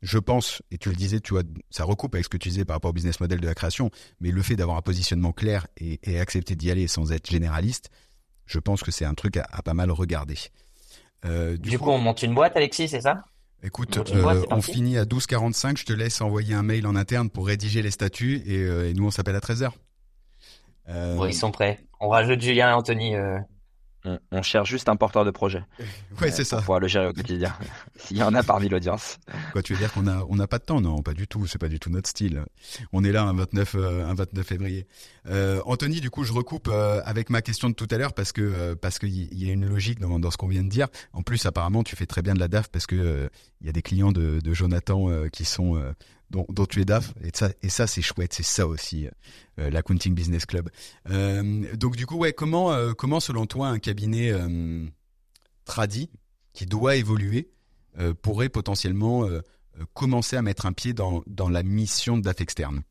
[0.01, 2.65] je pense, et tu le disais, tu vois, ça recoupe avec ce que tu disais
[2.65, 5.67] par rapport au business model de la création, mais le fait d'avoir un positionnement clair
[5.77, 7.89] et, et accepter d'y aller sans être généraliste,
[8.47, 10.37] je pense que c'est un truc à, pas mal regarder.
[11.25, 13.23] Euh, du, coup, on monte une boîte, Alexis, c'est ça?
[13.63, 15.77] Écoute, euh, on finit à 12h45.
[15.77, 19.05] Je te laisse envoyer un mail en interne pour rédiger les statuts et, euh, nous
[19.05, 19.71] on s'appelle à 13h.
[20.89, 21.25] Euh...
[21.27, 21.83] ils sont prêts.
[21.99, 23.15] On rajoute Julien et Anthony
[24.07, 25.63] euh, on, cherche juste un porteur de projet.
[26.21, 26.57] ouais, c'est ça.
[26.57, 27.53] Pour pouvoir le gérer au quotidien.
[27.95, 29.19] S'il y en a parmi l'audience.
[29.51, 30.81] Quoi, tu veux dire qu'on a, on n'a pas de temps?
[30.81, 31.45] Non, pas du tout.
[31.47, 32.43] C'est pas du tout notre style.
[32.93, 34.87] On est là un 29, euh, un 29 février.
[35.27, 38.31] Euh, Anthony, du coup, je recoupe euh, avec ma question de tout à l'heure parce
[38.31, 40.87] que parce qu'il y a une logique dans, dans ce qu'on vient de dire.
[41.13, 43.29] En plus, apparemment, tu fais très bien de la DAF parce que
[43.61, 45.81] il y a des clients de, de Jonathan qui sont
[46.29, 47.13] dont, tu es DAF.
[47.21, 48.33] Et ça, et ça c'est chouette.
[48.33, 49.07] C'est ça aussi,
[49.59, 50.69] euh, l'accounting business club.
[51.09, 54.85] Euh, donc du coup, ouais, comment, euh, comment selon toi un cabinet euh,
[55.65, 56.09] tradi
[56.53, 57.51] qui doit évoluer
[58.21, 59.27] pourrait potentiellement
[59.95, 62.83] commencer à mettre un pied dans, dans la mission de DAF externe?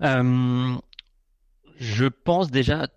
[0.00, 0.78] Je
[2.06, 2.92] pense déjà que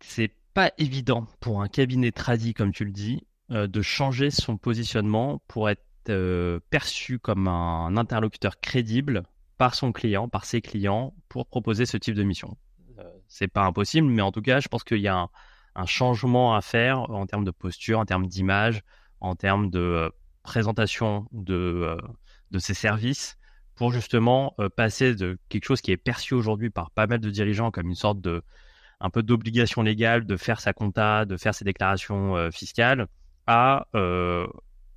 [0.00, 5.42] c'est pas évident pour un cabinet tradi, comme tu le dis, de changer son positionnement
[5.46, 9.22] pour être euh, perçu comme un interlocuteur crédible
[9.56, 12.56] par son client, par ses clients, pour proposer ce type de mission.
[12.98, 15.28] Euh, c'est pas impossible, mais en tout cas, je pense qu'il y a
[15.74, 18.82] un, changement à faire en termes de posture, en termes d'image,
[19.20, 20.10] en termes de euh,
[20.42, 21.96] présentation de,
[22.50, 23.38] de ces services
[23.76, 27.70] pour justement passer de quelque chose qui est perçu aujourd'hui par pas mal de dirigeants
[27.70, 28.42] comme une sorte de
[28.98, 33.06] un peu d'obligation légale de faire sa compta, de faire ses déclarations fiscales,
[33.46, 33.86] à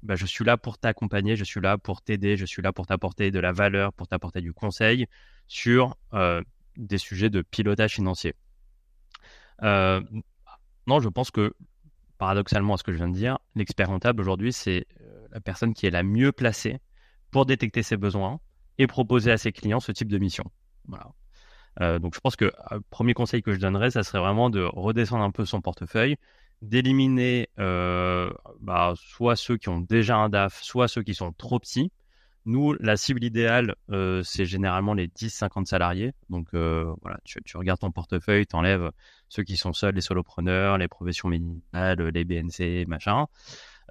[0.03, 2.87] bah, je suis là pour t'accompagner, je suis là pour t'aider, je suis là pour
[2.87, 5.07] t'apporter de la valeur, pour t'apporter du conseil
[5.47, 5.97] sur
[6.77, 8.33] des sujets de pilotage financier.
[9.61, 11.53] Non, je pense que
[12.17, 14.87] paradoxalement à ce que je viens de dire, l'expert rentable aujourd'hui, c'est
[15.31, 16.79] la personne qui est la mieux placée
[17.31, 18.39] pour détecter ses besoins
[18.77, 20.51] et proposer à ses clients ce type de mission.
[21.79, 25.23] Donc je pense que le premier conseil que je donnerais, ça serait vraiment de redescendre
[25.23, 26.17] un peu son portefeuille,
[26.61, 31.59] d'éliminer euh, bah, soit ceux qui ont déjà un DAF, soit ceux qui sont trop
[31.59, 31.91] petits.
[32.45, 36.13] Nous, la cible idéale, euh, c'est généralement les 10-50 salariés.
[36.29, 38.91] Donc euh, voilà, tu, tu, regardes ton portefeuille, tu enlèves
[39.29, 43.27] ceux qui sont seuls, les solopreneurs, les professions médicales, les BNC, machin.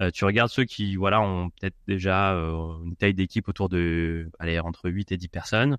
[0.01, 4.31] Euh, tu regardes ceux qui voilà ont peut-être déjà euh, une taille d'équipe autour de
[4.39, 5.77] allez, entre 8 et 10 personnes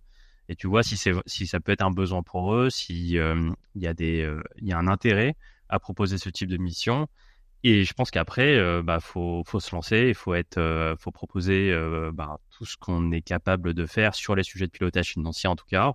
[0.48, 3.82] et tu vois si si ça peut être un besoin pour eux, si euh, il
[3.82, 5.36] y a des il y a un intérêt
[5.72, 7.08] à proposer ce type de mission.
[7.64, 11.12] Et je pense qu'après, euh, bah, faut, faut se lancer, il faut être, euh, faut
[11.12, 15.10] proposer euh, bah, tout ce qu'on est capable de faire sur les sujets de pilotage
[15.10, 15.94] financier en tout cas,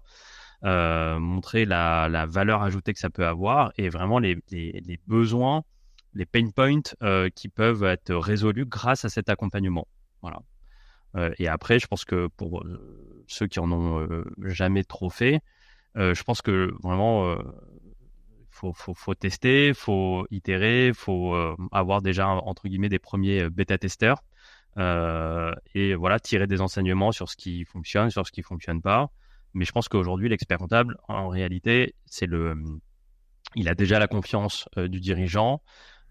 [0.64, 5.00] euh, montrer la, la, valeur ajoutée que ça peut avoir et vraiment les, les, les
[5.08, 5.64] besoins,
[6.14, 9.86] les pain points qui peuvent être résolus grâce à cet accompagnement.
[10.22, 10.40] Voilà.
[11.38, 12.64] et après, je pense que pour
[13.28, 15.40] ceux qui en ont jamais trop fait,
[15.94, 17.36] je pense que vraiment
[18.56, 21.34] faut, faut, faut tester, faut itérer, faut
[21.72, 24.22] avoir déjà entre guillemets des premiers bêta testeurs
[24.78, 29.10] et voilà tirer des enseignements sur ce qui fonctionne, sur ce qui fonctionne pas.
[29.54, 32.56] Mais je pense qu'aujourd'hui, l'expert comptable, en réalité, c'est le,
[33.54, 35.62] il a déjà la confiance euh, du dirigeant.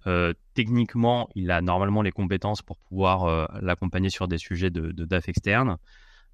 [0.07, 4.91] Euh, techniquement, il a normalement les compétences pour pouvoir euh, l'accompagner sur des sujets de,
[4.91, 5.77] DAF externe.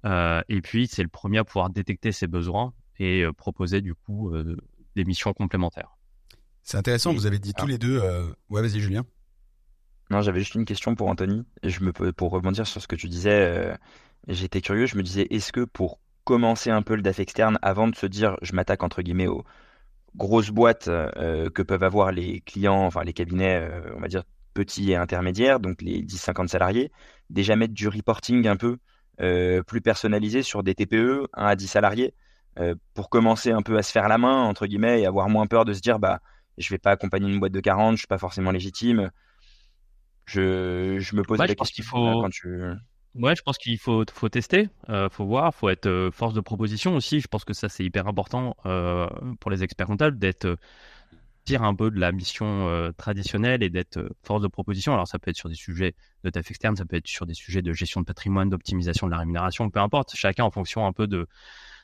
[0.04, 4.32] et puis, c'est le premier à pouvoir détecter ses besoins et proposer du coup
[4.96, 5.96] des missions complémentaires.
[6.62, 8.00] C'est intéressant, vous avez dit tous les deux.
[8.48, 9.04] Ouais, vas-y, Julien.
[10.10, 11.44] Non, j'avais juste une question pour Anthony.
[11.62, 13.76] Et je me pour rebondir sur ce que tu disais,
[14.28, 14.86] j'étais curieux.
[14.86, 18.06] Je me disais, est-ce que pour commencer un peu le DAF externe avant de se
[18.06, 19.44] dire je m'attaque entre guillemets aux
[20.16, 24.24] grosses boîtes euh, que peuvent avoir les clients, enfin les cabinets, euh, on va dire
[24.54, 26.92] petits et intermédiaires, donc les 10-50 salariés,
[27.30, 28.76] déjà mettre du reporting un peu
[29.20, 32.14] euh, plus personnalisé sur des TPE, 1 à 10 salariés,
[32.92, 35.64] pour commencer un peu à se faire la main, entre guillemets, et avoir moins peur
[35.64, 36.20] de se dire bah
[36.62, 39.10] je vais pas accompagner une boîte de 40, je suis pas forcément légitime.
[40.26, 42.22] Je, je me pose la question qu'il faut...
[42.22, 42.48] quand tu...
[43.14, 46.40] Ouais, je pense qu'il faut, faut tester, euh, faut voir, faut être euh, force de
[46.40, 47.20] proposition aussi.
[47.20, 49.06] Je pense que ça c'est hyper important euh,
[49.38, 50.56] pour les experts comptables d'être euh,
[51.44, 54.94] tirer un peu de la mission traditionnelle et d'être force de proposition.
[54.94, 57.34] Alors ça peut être sur des sujets de taf externe, ça peut être sur des
[57.34, 60.14] sujets de gestion de patrimoine, d'optimisation de la rémunération, peu importe.
[60.14, 61.26] Chacun en fonction un peu de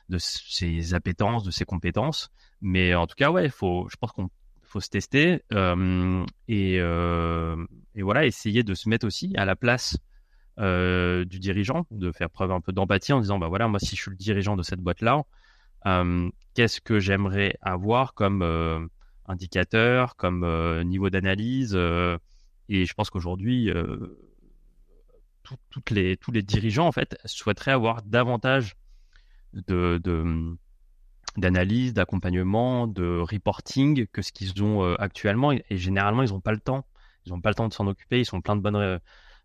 [0.07, 2.29] de ses appétences, de ses compétences.
[2.61, 4.29] Mais en tout cas, ouais, faut, je pense qu'on
[4.69, 5.43] faut se tester
[6.47, 9.97] et, et voilà, essayer de se mettre aussi à la place
[10.59, 13.95] euh, du dirigeant, de faire preuve un peu d'empathie en disant bah voilà moi si
[13.95, 15.23] je suis le dirigeant de cette boîte là,
[15.85, 18.85] euh, qu'est-ce que j'aimerais avoir comme euh,
[19.25, 20.45] indicateur, comme
[20.83, 23.71] niveau d'analyse et je pense qu'aujourd'hui
[25.91, 28.75] les tous les dirigeants en fait souhaiteraient avoir davantage
[29.53, 30.01] de,
[31.37, 35.51] d'analyse, d'accompagnement, de reporting que ce qu'ils ont actuellement.
[35.51, 36.85] Et, généralement, ils n'ont pas le temps.
[37.25, 38.19] Ils n'ont pas le temps de s'en occuper.
[38.19, 38.99] Ils sont plein de bonnes,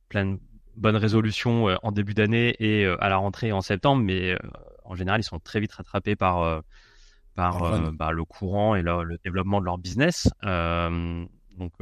[0.09, 0.39] plein,
[0.77, 4.39] bonne résolution euh, en début d'année et euh, à la rentrée en septembre, mais euh,
[4.85, 6.63] en général, ils sont très vite rattrapés par,
[7.35, 10.29] par bah, le courant et le, développement de leur business.
[10.43, 11.73] donc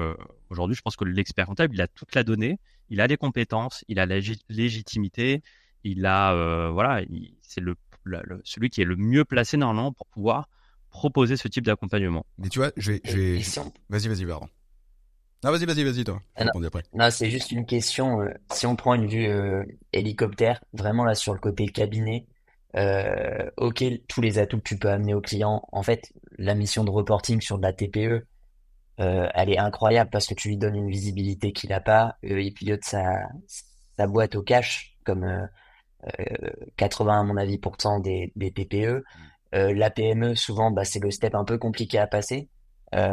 [0.51, 2.61] aujourd'hui, je pense que l'expert comptable, il a toute la donnée,
[2.91, 5.43] il a les compétences, il a la légitimité,
[5.83, 7.03] il a voilà,
[7.41, 7.75] c'est le,
[8.45, 10.49] celui qui est le mieux placé normalement pour pouvoir
[10.91, 12.27] proposer ce type d'accompagnement.
[12.39, 13.41] Mais tu vois, je vais,
[13.89, 14.49] vas-y, vas-y, pardon.
[15.45, 16.23] Non, vas-y, vas-y, vas-y, toi.
[16.37, 18.21] Ah, non, non c'est juste une question.
[18.21, 22.27] Euh, si on prend une vue euh, hélicoptère, vraiment là sur le côté cabinet,
[22.77, 25.63] euh, ok, tous les atouts que tu peux amener au client.
[25.73, 28.25] En fait, la mission de reporting sur de la TPE,
[29.01, 32.19] euh, elle est incroyable parce que tu lui donnes une visibilité qu'il n'a pas.
[32.23, 33.29] il pilote sa,
[33.97, 35.49] sa boîte au cash, comme
[36.77, 39.05] 80 à mon avis pourtant des, des TPE.
[39.53, 42.49] la PME, souvent, bah, c'est le step un peu compliqué à passer.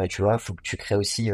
[0.09, 1.31] tu vois, faut que tu crées aussi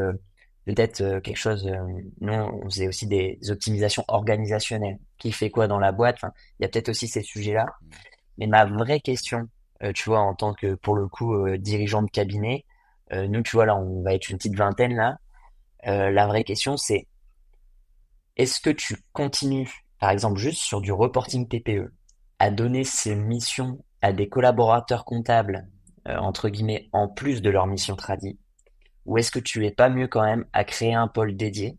[0.65, 1.65] peut-être euh, quelque chose.
[1.67, 1.77] Euh,
[2.21, 4.97] nous, on faisait aussi des optimisations organisationnelles.
[5.17, 6.15] Qui fait quoi dans la boîte?
[6.17, 7.67] Enfin, il y a peut-être aussi ces sujets-là.
[8.37, 9.47] Mais ma vraie question,
[9.83, 12.65] euh, tu vois, en tant que pour le coup dirigeant de cabinet,
[13.11, 15.19] nous, tu vois, là, on va être une petite vingtaine là.
[15.85, 17.07] la vraie question, c'est
[18.35, 21.93] est-ce que tu continues, par exemple, juste sur du reporting TPE,
[22.39, 25.67] à donner ces missions à des collaborateurs comptables
[26.05, 28.37] entre guillemets en plus de leur mission tradie
[29.05, 31.77] ou est-ce que tu es pas mieux quand même à créer un pôle dédié,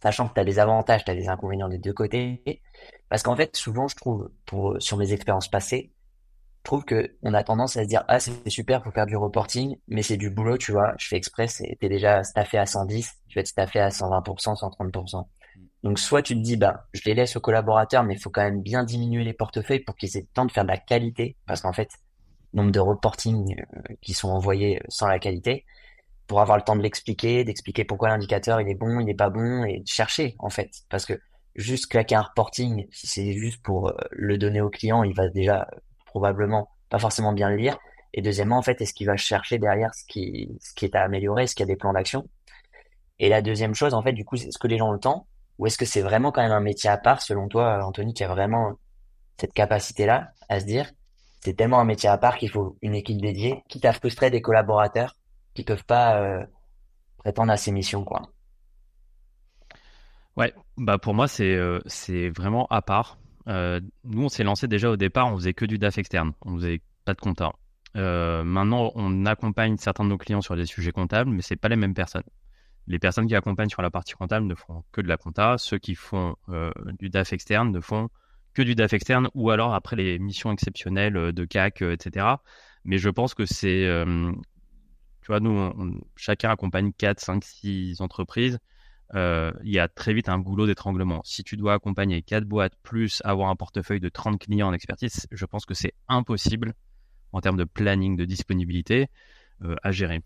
[0.00, 2.62] sachant que tu as des avantages, tu as des inconvénients des deux côtés?
[3.08, 5.92] Parce qu'en fait, souvent, je trouve, pour, sur mes expériences passées,
[6.58, 9.16] je trouve que on a tendance à se dire, ah, c'est super pour faire du
[9.16, 13.10] reporting, mais c'est du boulot, tu vois, je fais exprès, t'es déjà staffé à 110,
[13.28, 15.26] tu vas être staffé à 120%, 130%.
[15.82, 18.42] Donc, soit tu te dis, bah, je les laisse aux collaborateurs, mais il faut quand
[18.42, 21.36] même bien diminuer les portefeuilles pour qu'ils aient le temps de faire de la qualité,
[21.46, 21.90] parce qu'en fait,
[22.52, 25.64] nombre de reporting euh, qui sont envoyés sans la qualité,
[26.26, 29.30] pour avoir le temps de l'expliquer, d'expliquer pourquoi l'indicateur il est bon, il n'est pas
[29.30, 30.70] bon, et de chercher en fait.
[30.88, 31.20] Parce que
[31.56, 35.28] juste claquer un reporting, si c'est juste pour euh, le donner au client, il va
[35.28, 35.68] déjà
[36.06, 37.78] probablement pas forcément bien le lire.
[38.14, 41.44] Et deuxièmement, en fait, est-ce qu'il va chercher derrière ce qui, ce est à améliorer,
[41.44, 42.28] est-ce qu'il y a des plans d'action?
[43.18, 44.98] Et la deuxième chose, en fait, du coup, c'est est-ce que les gens ont le
[44.98, 45.26] temps
[45.62, 48.24] ou est-ce que c'est vraiment quand même un métier à part, selon toi, Anthony, qui
[48.24, 48.72] a vraiment
[49.38, 50.90] cette capacité-là à se dire,
[51.38, 54.42] c'est tellement un métier à part qu'il faut une équipe dédiée, quitte à frustrer des
[54.42, 55.14] collaborateurs
[55.54, 56.44] qui peuvent pas euh,
[57.18, 58.22] prétendre à ces missions, quoi?
[60.36, 61.78] Ouais, bah pour moi c'est euh,
[62.36, 63.18] vraiment à part.
[63.46, 66.56] Euh, nous on s'est lancé déjà au départ, on faisait que du DAF externe, on
[66.56, 67.52] faisait pas de compta.
[67.94, 71.76] maintenant on accompagne certains de nos clients sur des sujets comptables, mais c'est pas les
[71.76, 72.24] mêmes personnes.
[72.86, 75.56] Les personnes qui accompagnent sur la partie comptable ne font que de la compta.
[75.58, 76.36] Ceux qui font
[76.98, 78.08] du DAF externe ne font
[78.54, 82.26] que du DAF externe ou alors après les missions exceptionnelles de CAC, etc.
[82.84, 83.86] Mais je pense que c'est,
[85.22, 88.58] tu vois, nous, chacun accompagne 4, 5, 6 entreprises.
[89.14, 91.20] il y a très vite un goulot d'étranglement.
[91.24, 95.26] Si tu dois accompagner 4 boîtes plus avoir un portefeuille de 30 clients en expertise,
[95.30, 96.74] je pense que c'est impossible
[97.32, 99.08] en termes de planning, de disponibilité
[99.82, 100.22] à gérer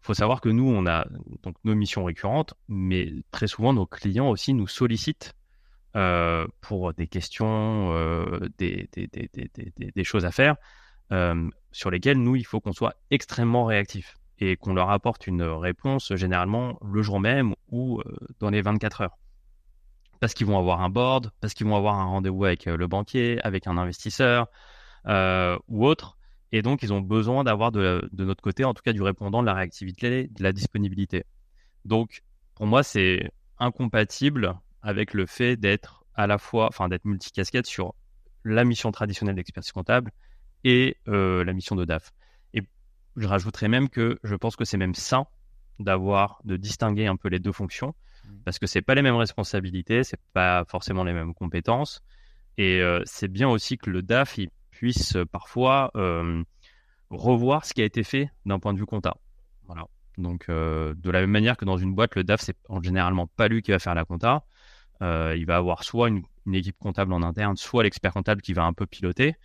[0.00, 1.06] faut savoir que nous, on a
[1.42, 5.34] donc nos missions récurrentes, mais très souvent nos clients aussi nous sollicitent
[5.96, 8.88] euh, pour des questions, euh, des,
[10.02, 10.56] choses à faire,
[11.12, 15.42] euh, sur lesquelles nous, il faut qu'on soit extrêmement réactif et qu'on leur apporte une
[15.42, 18.02] réponse généralement le jour même ou
[18.40, 19.18] dans les 24 heures.
[20.18, 23.40] Parce qu'ils vont avoir un board, parce qu'ils vont avoir un rendez-vous avec le banquier,
[23.42, 24.48] avec un investisseur
[25.06, 26.16] ou autre.
[26.54, 29.46] Et donc, ils ont besoin d'avoir de, notre côté, en tout cas, du répondant, de
[29.46, 31.24] la réactivité, de la disponibilité.
[31.84, 32.22] Donc,
[32.54, 37.96] pour moi, c'est incompatible avec le fait d'être à la fois, enfin, d'être multicasquette sur
[38.44, 40.12] la mission traditionnelle d'expertise comptable
[40.62, 42.12] et euh, la mission de DAF.
[42.52, 42.62] Et
[43.16, 45.26] je rajouterais même que je pense que c'est même sain
[45.80, 48.28] d'avoir, de distinguer un peu les deux fonctions mmh.
[48.44, 52.00] parce que c'est pas les mêmes responsabilités, c'est pas forcément les mêmes compétences.
[52.58, 56.42] Et euh, c'est bien aussi que le DAF, il puisse parfois euh,
[57.10, 59.16] revoir ce qui a été fait d'un point de vue compta.
[59.66, 59.86] Voilà.
[60.18, 63.26] Donc, euh, de la même manière que dans une boîte, le DAF, c'est en généralement
[63.26, 64.44] pas lui qui va faire la compta.
[65.00, 68.64] Euh, il va avoir soit une, équipe comptable en interne, soit l'expert comptable qui va
[68.64, 69.36] un peu piloter.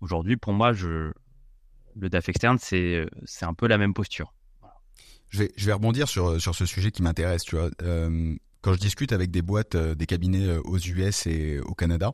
[0.00, 1.12] Aujourd'hui, pour moi, le
[1.96, 3.06] DAF externe, c'est
[3.42, 4.32] un peu la même posture.
[5.30, 7.42] Je vais, je vais rebondir sur, sur ce sujet qui m'intéresse.
[7.42, 7.70] Tu vois,
[8.60, 12.12] quand je discute avec des boîtes, des cabinets aux US et au Canada,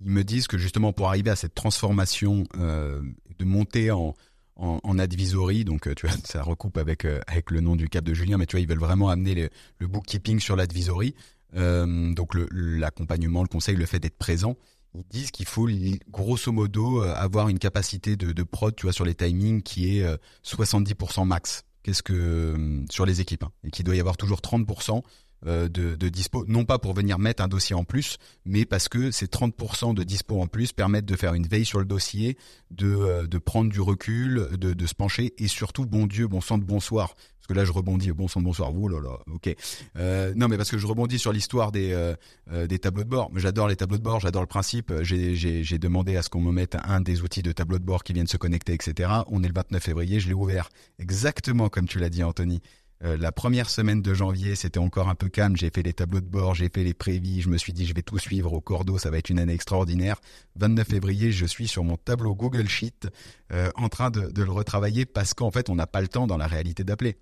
[0.00, 3.02] ils me disent que justement pour arriver à cette transformation euh,
[3.38, 4.14] de monter en,
[4.56, 7.88] en, en, advisory, donc euh, tu vois, ça recoupe avec euh, avec le nom du
[7.88, 11.14] cap de Julien, mais tu vois, ils veulent vraiment amener le bookkeeping sur l'advisory,
[11.56, 14.56] euh, donc l'accompagnement, le, conseil, le fait d'être présent.
[14.94, 15.68] Ils disent qu'il faut
[16.10, 20.18] grosso modo avoir une capacité de, de, prod, tu vois, sur les timings qui est
[20.44, 21.62] 70% max.
[21.82, 25.00] Qu'est-ce que sur les équipes hein, et qu'il doit y avoir toujours 30% euh,
[25.44, 29.10] de, de, dispo, non pas pour venir mettre un dossier en plus, mais parce que
[29.10, 32.36] ces 30% de dispo en plus permettent de faire une veille sur le dossier,
[32.70, 36.40] de, euh, de prendre du recul, de, de se pencher, et surtout, bon Dieu, bon
[36.40, 39.18] sang de bonsoir, parce que là je rebondis, bon sang de bonsoir, oh là là,
[39.32, 39.54] ok.
[39.96, 43.30] Euh, non mais parce que je rebondis sur l'histoire des, euh, des tableaux de bord,
[43.36, 46.76] j'adore les tableaux de bord, j'adore le principe, j'ai demandé à ce qu'on me mette
[46.84, 49.10] un des outils de tableau de bord qui viennent se connecter, etc.
[49.28, 52.60] On est le 29 février, je l'ai ouvert exactement comme tu l'as dit Anthony.
[53.04, 55.56] Euh, la première semaine de janvier, c'était encore un peu calme.
[55.56, 57.40] J'ai fait les tableaux de bord, j'ai fait les prévis.
[57.40, 58.98] Je me suis dit, je vais tout suivre au cordeau.
[58.98, 60.20] Ça va être une année extraordinaire.
[60.56, 63.08] 29 février, je suis sur mon tableau Google Sheet
[63.52, 66.36] euh, en train de, le retravailler parce qu'en fait, on n'a pas le temps dans
[66.36, 67.18] la réalité d'appeler.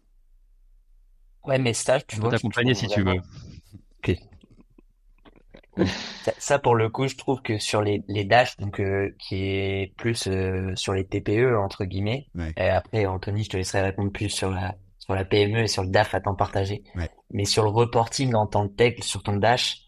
[1.45, 3.21] Ouais, mais ça, tu peux t'accompagner si tu veux.
[3.99, 4.17] Ok.
[6.39, 9.95] ça, pour le coup, je trouve que sur les, les Dash, donc euh, qui est
[9.97, 10.29] plus
[10.75, 12.27] sur les TPE entre guillemets.
[12.57, 14.75] Et après, Anthony, je te laisserai répondre plus sur la
[15.07, 16.83] sur la PME et sur le DAF à temps partagé.
[17.31, 19.87] Mais sur le reporting en tant que tel, sur ton Dash,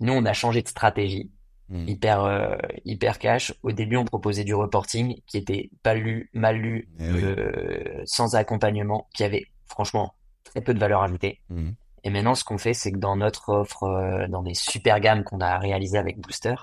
[0.00, 1.30] nous, on a changé de stratégie.
[1.68, 1.86] Hmm.
[1.86, 3.54] Hyper, euh, hyper cash.
[3.62, 8.34] Au début, on proposait du reporting qui était pas lu, mal lu, eh euh, sans
[8.34, 11.40] accompagnement, qui avait franchement très peu de valeur ajoutée.
[11.48, 11.70] Hmm.
[12.02, 15.22] Et maintenant, ce qu'on fait, c'est que dans notre offre, euh, dans des super gammes
[15.22, 16.56] qu'on a réalisées avec Booster,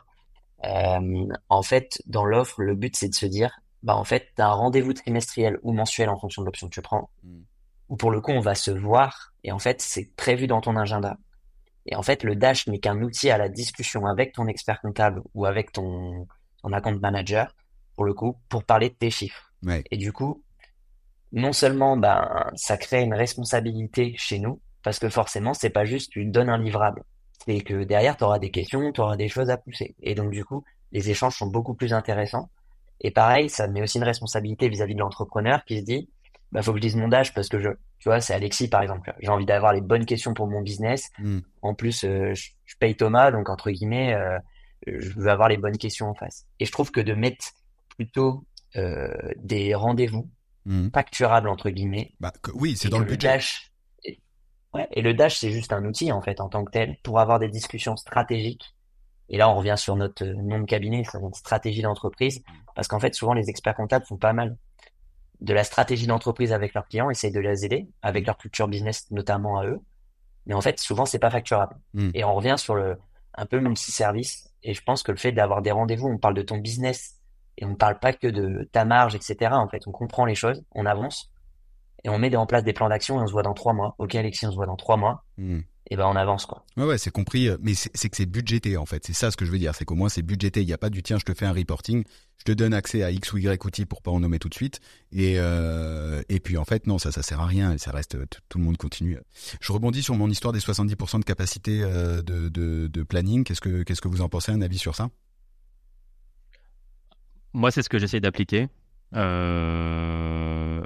[0.62, 4.48] en fait, dans l'offre, le but, c'est de se dire, bah, en fait, tu as
[4.48, 7.10] un rendez-vous trimestriel ou mensuel en fonction de l'option que tu prends.
[7.24, 7.44] Hmm
[7.90, 10.76] où pour le coup on va se voir et en fait c'est prévu dans ton
[10.76, 11.18] agenda.
[11.86, 15.22] Et en fait le Dash n'est qu'un outil à la discussion avec ton expert comptable
[15.34, 16.28] ou avec ton,
[16.62, 17.56] ton account manager
[17.96, 19.52] pour le coup pour parler de tes chiffres.
[19.92, 20.44] Et du coup
[21.32, 26.12] non seulement ben ça crée une responsabilité chez nous parce que forcément c'est pas juste
[26.12, 27.04] tu donnes un livrable,
[27.46, 30.32] c'est que derrière tu auras des questions, tu auras des choses à pousser et donc
[30.32, 32.50] du coup les échanges sont beaucoup plus intéressants.
[33.02, 36.10] Et pareil, ça met aussi une responsabilité vis-à-vis de l'entrepreneur qui se dit
[36.52, 38.82] bah faut que je dise mon dash parce que je tu vois c'est Alexis par
[38.82, 39.14] exemple.
[39.20, 41.10] J'ai envie d'avoir les bonnes questions pour mon business.
[41.20, 41.40] Hmm.
[41.62, 44.40] en plus euh, je, paye Thomas donc entre guillemets euh,
[44.86, 46.46] je veux avoir les bonnes questions en face.
[46.60, 47.46] Et je trouve que de mettre
[47.90, 50.30] plutôt euh, des rendez-vous
[50.66, 50.90] mmh.
[50.94, 53.28] facturables entre guillemets bah, oui c'est dans le, budget.
[53.28, 53.72] dash,
[54.04, 54.20] et,
[54.74, 57.20] ouais, et le dash c'est juste un outil en fait en tant que tel pour
[57.20, 58.74] avoir des discussions stratégiques.
[59.30, 62.42] Et là on revient sur notre nom de cabinet notre stratégie d'entreprise
[62.76, 64.56] parce qu'en fait souvent les experts comptables font pas mal
[65.42, 69.10] de la stratégie d'entreprise avec leurs clients, essayent de les aider avec leur culture business
[69.12, 69.80] notamment à eux.
[70.46, 71.76] Mais en fait, souvent, c'est pas facturable.
[71.94, 72.10] Hmm.
[72.14, 72.98] Et on revient sur le
[73.38, 74.52] un peu multi-service.
[74.64, 77.18] Et je pense que le fait d'avoir des rendez-vous, on parle de ton business
[77.58, 79.52] et on ne parle pas que de ta marge, etc.
[79.54, 81.32] En fait, on comprend les choses, on avance.
[82.04, 83.96] et on met en place des plans d'action et on se voit dans trois mois.
[83.98, 85.24] Ok, Alexis, on se voit dans trois mois.
[85.38, 85.62] Hmm.
[85.90, 86.66] Et ben on avance quoi.
[86.76, 89.06] Ouais, ouais c'est compris, mais c'est que c'est budgété en fait.
[89.06, 90.62] C'est ça ce que je veux dire, c'est qu'au moins c'est budgété.
[90.62, 92.04] Il n'y a pas du tiens, je te fais un reporting,
[92.38, 94.54] je te donne accès à X ou Y outils pour pas en nommer tout de
[94.54, 94.82] suite.
[95.12, 97.78] Et euh, et puis en fait non, ça ça sert à rien.
[97.78, 98.18] Ça reste
[98.50, 99.18] tout le monde continue.
[99.62, 103.44] Je rebondis sur mon histoire des 70% de capacité euh, de, de, de planning.
[103.46, 105.10] Qu'est-ce que qu'est-ce que vous en pensez Un avis sur ça?
[107.54, 108.68] Moi, c'est ce que j'essaie d'appliquer.
[109.16, 110.82] Euh,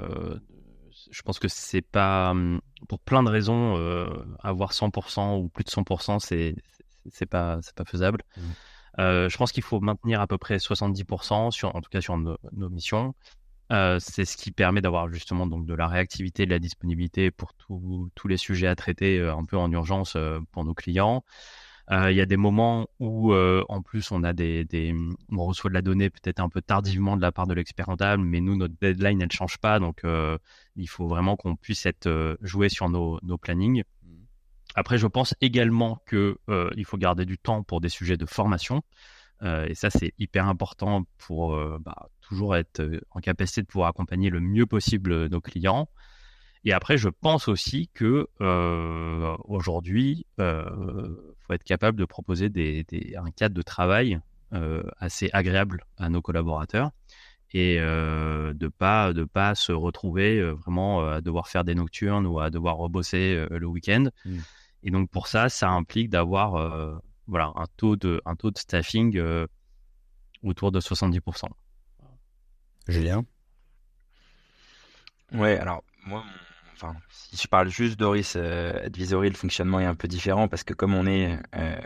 [1.10, 4.06] je pense que c'est pas, hum, pour plein de raisons, euh,
[4.40, 6.54] avoir 100% ou plus de 100%, c'est
[7.10, 8.22] c'est pas c'est pas faisable.
[8.36, 8.40] Mmh.
[8.98, 12.16] Euh, je pense qu'il faut maintenir à peu près 70%, sur, en tout cas sur
[12.18, 13.14] nos, missions.
[13.72, 17.54] Euh, c'est ce qui permet d'avoir justement donc de la réactivité, de la disponibilité pour
[17.54, 20.16] tous les sujets à traiter un peu en urgence
[20.52, 21.24] pour nos clients.
[21.90, 24.94] Il y a des moments où, en plus, on a des, des,
[25.30, 28.22] on reçoit de la donnée peut-être un peu tardivement de la part de l'expert comptable,
[28.22, 30.02] mais nous, notre deadline, elle change pas, donc
[30.76, 33.82] il faut vraiment qu'on puisse être joué sur nos, nos plannings.
[34.04, 34.08] Mmh.
[34.74, 36.38] Après, je pense également que
[36.76, 38.82] il faut garder du temps pour des sujets de formation.
[39.42, 44.40] et ça, c'est hyper important pour bah, toujours être en capacité de pouvoir accompagner le
[44.40, 45.88] mieux possible nos clients.
[46.64, 52.84] Et après, je pense aussi que euh, aujourd'hui, euh, faut être capable de proposer des,
[52.84, 54.20] des, un cadre de travail
[54.54, 56.90] euh, assez agréable à nos collaborateurs
[57.52, 62.26] et euh, de pas de pas se retrouver euh, vraiment à devoir faire des nocturnes
[62.26, 64.06] ou à devoir rebosser le week-end.
[64.24, 64.38] Mmh.
[64.84, 69.20] Et donc pour ça, ça implique d'avoir voilà un taux de un taux de staffing
[70.42, 71.46] autour de 70%.
[72.88, 73.24] Julien?
[75.32, 76.24] Ouais, alors moi
[77.08, 80.74] si je parle juste d'Oris euh, Advisory, le fonctionnement est un peu différent parce que
[80.74, 81.80] comme on est euh,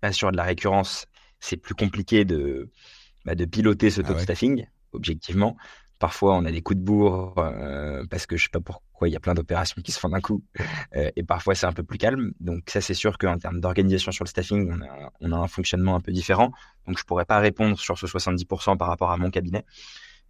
[0.00, 1.06] pas sur de la récurrence,
[1.40, 2.70] c'est plus compliqué de,
[3.24, 5.56] bah, de piloter ce ah taux de staffing, objectivement.
[5.98, 9.12] Parfois, on a des coups de bourre euh, parce que je sais pas pourquoi il
[9.12, 10.42] y a plein d'opérations qui se font d'un coup.
[10.96, 12.32] Euh, et parfois, c'est un peu plus calme.
[12.40, 15.46] Donc ça, c'est sûr qu'en termes d'organisation sur le staffing, on a, on a un
[15.46, 16.50] fonctionnement un peu différent.
[16.88, 19.64] Donc je pourrais pas répondre sur ce 70% par rapport à mon cabinet.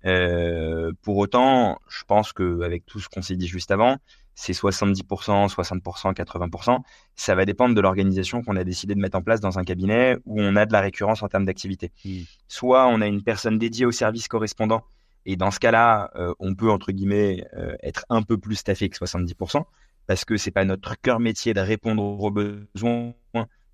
[0.07, 3.98] Euh, pour autant, je pense qu'avec tout ce qu'on s'est dit juste avant,
[4.34, 6.78] c'est 70%, 60%, 80%.
[7.14, 10.16] Ça va dépendre de l'organisation qu'on a décidé de mettre en place dans un cabinet
[10.24, 11.92] où on a de la récurrence en termes d'activité.
[12.05, 12.20] Mmh.
[12.48, 14.82] Soit on a une personne dédiée au service correspondant,
[15.26, 18.88] et dans ce cas-là, euh, on peut entre guillemets euh, être un peu plus staffé
[18.88, 19.64] que 70%,
[20.07, 23.12] parce que c'est pas notre cœur métier de répondre aux besoins.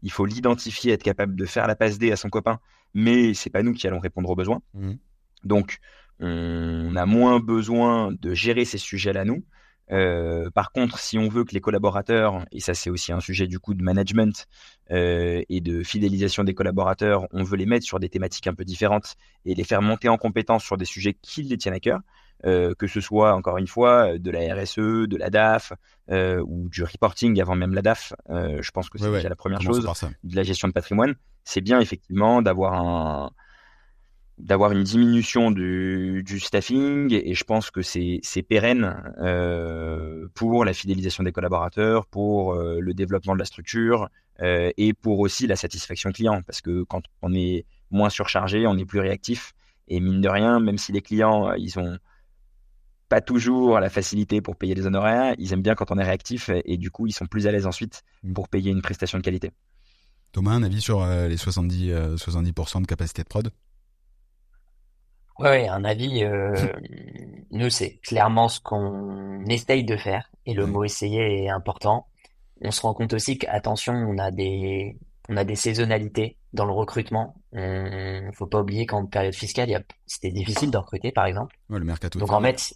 [0.03, 2.61] Il faut l'identifier, être capable de faire la passe D à son copain,
[2.93, 4.61] mais c'est pas nous qui allons répondre aux besoins.
[4.75, 4.95] Mmh.
[5.45, 5.79] Donc
[6.21, 9.45] on a moins besoin de gérer ces sujets-là nous.
[9.93, 13.47] Euh, par contre, si on veut que les collaborateurs, et ça c'est aussi un sujet
[13.47, 14.47] du coup de management
[14.91, 18.65] euh, et de fidélisation des collaborateurs, on veut les mettre sur des thématiques un peu
[18.65, 19.15] différentes
[19.45, 22.01] et les faire monter en compétence sur des sujets qui les tiennent à cœur,
[22.45, 25.73] euh, que ce soit encore une fois de la RSE, de la DAF
[26.09, 28.13] ou du reporting avant même la DAF.
[28.29, 29.87] je pense que c'est déjà la première chose,
[30.25, 31.15] de la gestion de patrimoine.
[31.45, 33.31] C'est bien effectivement d'avoir un
[34.39, 40.75] d'avoir une diminution du, du, staffing et je pense que c'est pérenne euh, pour la
[40.75, 44.11] fidélisation des collaborateurs, pour euh, le développement de la structure
[44.43, 48.77] euh, et pour aussi la satisfaction client parce que quand on est moins surchargé, on
[48.77, 49.55] est plus réactif
[49.89, 51.99] et mine de rien, même si les clients ils ont
[53.09, 56.51] pas toujours la facilité pour payer les honoraires, ils aiment bien quand on est réactif
[56.51, 58.33] et, et du coup ils sont plus à l'aise ensuite mmh.
[58.35, 59.51] pour payer une prestation de qualité.
[60.33, 63.51] Thomas, un avis sur les 70, 70% de capacité de prod?
[65.39, 66.55] Ouais, un avis, euh,
[67.51, 72.07] nous, c'est clairement ce qu'on essaye de faire, et le mot essayer est important.
[72.63, 74.97] On se rend compte aussi qu'attention, on a des,
[75.29, 77.37] on a des saisonnalités dans le recrutement.
[77.53, 81.55] On, faut pas oublier qu'en période fiscale, a, c'était difficile de recruter, par exemple.
[81.69, 82.19] Ouais, le mercato.
[82.19, 82.75] Donc en fait,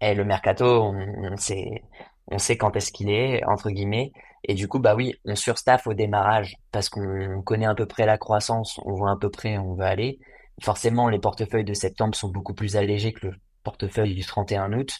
[0.00, 1.82] eh, le mercato, on, on, sait,
[2.28, 4.12] on sait quand est-ce qu'il est, entre guillemets.
[4.44, 8.06] Et du coup, bah oui, on surstaff au démarrage parce qu'on connaît à peu près
[8.06, 10.18] la croissance, on voit à peu près où on va aller
[10.62, 14.98] forcément, les portefeuilles de septembre sont beaucoup plus allégés que le portefeuille du 31 août.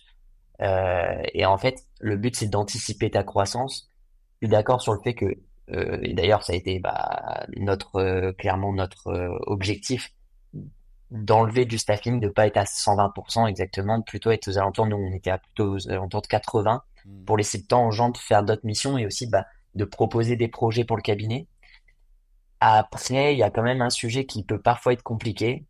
[0.60, 3.90] Euh, et en fait, le but, c'est d'anticiper ta croissance.
[4.40, 5.26] Je suis d'accord sur le fait que,
[5.70, 10.12] euh, et d'ailleurs, ça a été bah, notre euh, clairement notre euh, objectif
[11.10, 14.96] d'enlever du staffing, de pas être à 120% exactement, de plutôt être aux alentours, nous
[14.96, 17.24] on était à plutôt aux alentours de 80 hmm.
[17.24, 19.44] pour laisser le temps aux gens de faire d'autres missions et aussi bah,
[19.74, 21.46] de proposer des projets pour le cabinet.
[22.66, 25.66] Après, il y a quand même un sujet qui peut parfois être compliqué.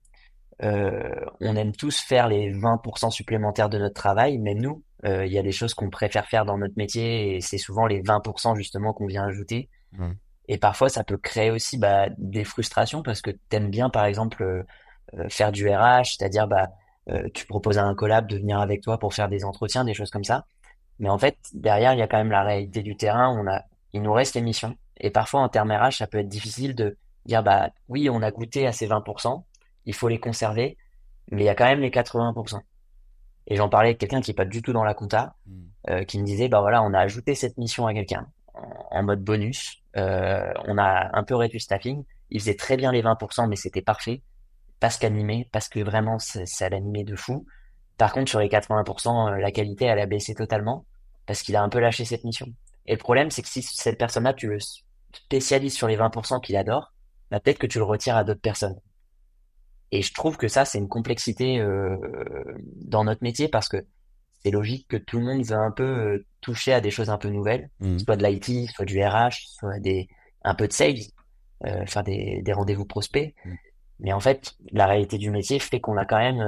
[0.63, 4.85] Euh, on aime tous faire les 20% supplémentaires de notre travail, même nous.
[5.05, 7.89] Euh, il y a des choses qu'on préfère faire dans notre métier et c'est souvent
[7.89, 9.69] les 20% justement qu'on vient ajouter.
[10.47, 14.45] Et parfois, ça peut créer aussi bah, des frustrations parce que t'aimes bien, par exemple,
[14.45, 16.69] euh, faire du RH, c'est-à-dire bah,
[17.35, 20.11] tu proposes à un collab de venir avec toi pour faire des entretiens, des choses
[20.11, 20.47] comme ça.
[21.01, 23.37] Mais en fait, derrière, il y a quand même la réalité du terrain.
[23.37, 24.77] On a, il nous reste les missions.
[24.99, 28.31] Et parfois, en termes RH, ça peut être difficile de dire, bah oui, on a
[28.31, 29.43] goûté à ces 20%,
[29.87, 30.77] il faut les conserver,
[31.31, 32.61] mais il y a quand même les 80%.
[33.47, 35.63] Et j'en parlais avec quelqu'un qui est pas du tout dans la compta, hmm.
[35.91, 39.23] euh, qui me disait, bah voilà, on a ajouté cette mission à quelqu'un en, mode
[39.23, 39.83] bonus.
[39.97, 42.05] Euh, on a un peu réduit le staffing.
[42.31, 44.23] Il faisait très bien les 20%, mais c'était parfait.
[44.81, 47.47] Parce qu'animé, parce que vraiment, ça l'animait de fou.
[47.99, 50.85] Par contre, sur les 80%, euh, la qualité, elle a baissé totalement
[51.27, 52.47] parce qu'il a un peu lâché cette mission.
[52.87, 54.59] Et le problème, c'est que si cette personne-là, tu le
[55.17, 56.93] spécialises sur les 20% qu'il adore,
[57.31, 58.79] bah, peut-être que tu le retires à d'autres personnes.
[59.93, 61.97] Et je trouve que ça, c'est une complexité euh,
[62.83, 63.85] dans notre métier parce que
[64.43, 67.19] c'est logique que tout le monde veut un peu euh, toucher à des choses un
[67.19, 67.99] peu nouvelles, mmh.
[67.99, 70.09] soit de l'IT, soit du RH, soit des
[70.43, 70.99] un peu de sales,
[71.65, 73.35] euh, faire des, des rendez-vous prospects.
[73.45, 73.51] Mmh.
[74.01, 76.43] Mais en fait, la réalité du métier fait qu'on a quand même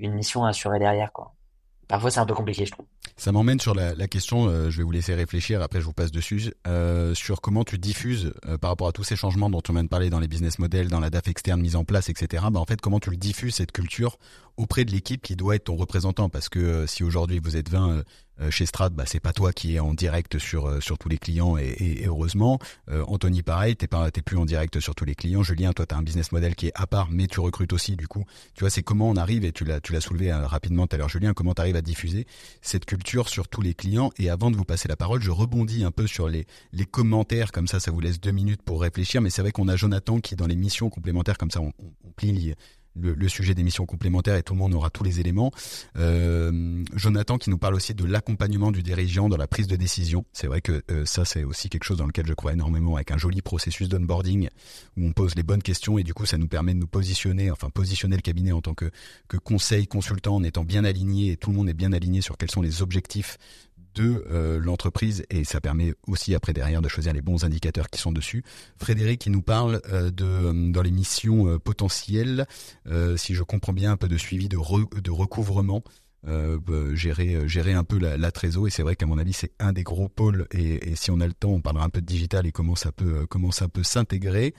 [0.00, 1.35] une mission à assurer derrière, quoi.
[1.88, 2.86] Parfois, c'est un peu compliqué, je trouve.
[3.16, 6.10] Ça m'emmène sur la, question, euh, je vais vous laisser réfléchir, après je vous passe
[6.10, 9.72] dessus, euh, sur comment tu diffuses euh, par rapport à tous ces changements dont on
[9.72, 12.44] vient de parler dans les business models, dans la DAF externe mise en place, etc.
[12.50, 14.18] Bah, en fait, comment tu le diffuses, cette culture,
[14.56, 18.02] auprès de l'équipe qui doit être ton représentant Parce que si aujourd'hui vous êtes 20
[18.40, 21.08] euh, chez Strat, bah, c'est pas toi qui es en direct sur euh, sur tous
[21.08, 22.58] les clients et, et, heureusement.
[22.90, 25.42] Euh, Anthony, pareil, t'es pas t'es plus en direct sur tous les clients.
[25.42, 27.96] Julien, toi, t'as un business model qui est à part, mais tu recrutes aussi.
[27.96, 30.86] Du coup, tu vois, c'est comment on arrive et tu l'as tu l'as soulevé rapidement
[30.86, 31.32] tout à l'heure, Julien.
[31.32, 32.26] Comment t'arrives à diffuser
[32.60, 35.84] cette culture sur tous les clients Et avant de vous passer la parole, je rebondis
[35.84, 37.80] un peu sur les les commentaires comme ça.
[37.80, 39.22] Ça vous laisse deux minutes pour réfléchir.
[39.22, 42.10] Mais c'est vrai qu'on a Jonathan qui dans les missions complémentaires comme ça, on, on,
[42.16, 42.54] plie
[43.00, 45.50] le, le sujet des missions complémentaires et tout le monde aura tous les éléments.
[45.96, 50.24] Euh, Jonathan qui nous parle aussi de l'accompagnement du dirigeant dans la prise de décision.
[50.32, 53.10] C'est vrai que euh, ça c'est aussi quelque chose dans lequel je crois énormément avec
[53.10, 54.48] un joli processus d'onboarding
[54.96, 57.50] où on pose les bonnes questions et du coup ça nous permet de nous positionner,
[57.50, 58.90] enfin positionner le cabinet en tant que,
[59.28, 62.36] que conseil consultant en étant bien aligné et tout le monde est bien aligné sur
[62.36, 63.38] quels sont les objectifs
[63.96, 68.00] de euh, l'entreprise et ça permet aussi après derrière de choisir les bons indicateurs qui
[68.00, 68.44] sont dessus.
[68.76, 72.46] Frédéric qui nous parle euh, de euh, dans les missions potentielles,
[73.16, 74.58] si je comprends bien un peu de suivi de,
[75.00, 75.82] de recouvrement.
[76.94, 79.72] gérer gérer un peu la, la trésor et c'est vrai qu'à mon avis c'est un
[79.72, 82.06] des gros pôles et, et, si on a le temps on parlera un peu de
[82.06, 84.54] digital et comment ça peut comment ça peut s'intégrer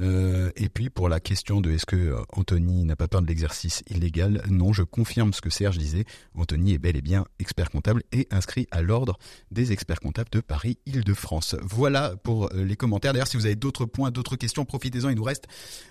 [0.00, 3.26] euh, et puis pour la question de est-ce que euh, Anthony n'a pas peur de
[3.26, 6.04] l'exercice illégal, non, je confirme ce que Serge disait.
[6.34, 9.18] Anthony est bel et bien expert comptable et inscrit à l'ordre
[9.50, 11.56] des experts comptables de Paris-Île-de-France.
[11.62, 13.12] Voilà pour euh, les commentaires.
[13.12, 15.08] D'ailleurs, si vous avez d'autres points, d'autres questions, profitez-en.
[15.08, 15.46] Il nous reste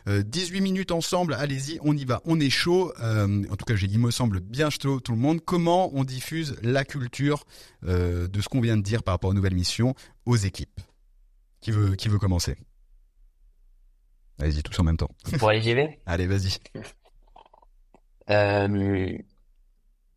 [0.07, 1.33] 18 minutes ensemble.
[1.33, 2.21] Allez-y, on y va.
[2.25, 2.93] On est chaud.
[2.99, 5.41] en tout cas, j'ai dit, me semble bien chaud tout le monde.
[5.43, 7.45] Comment on diffuse la culture
[7.83, 9.95] de ce qu'on vient de dire par rapport aux nouvelles missions
[10.25, 10.79] aux équipes?
[11.61, 12.57] Qui veut commencer?
[14.39, 15.09] Allez-y, tous en même temps.
[15.39, 16.57] Pour aller j'y vais Allez, vas-y.
[18.29, 18.67] Euh,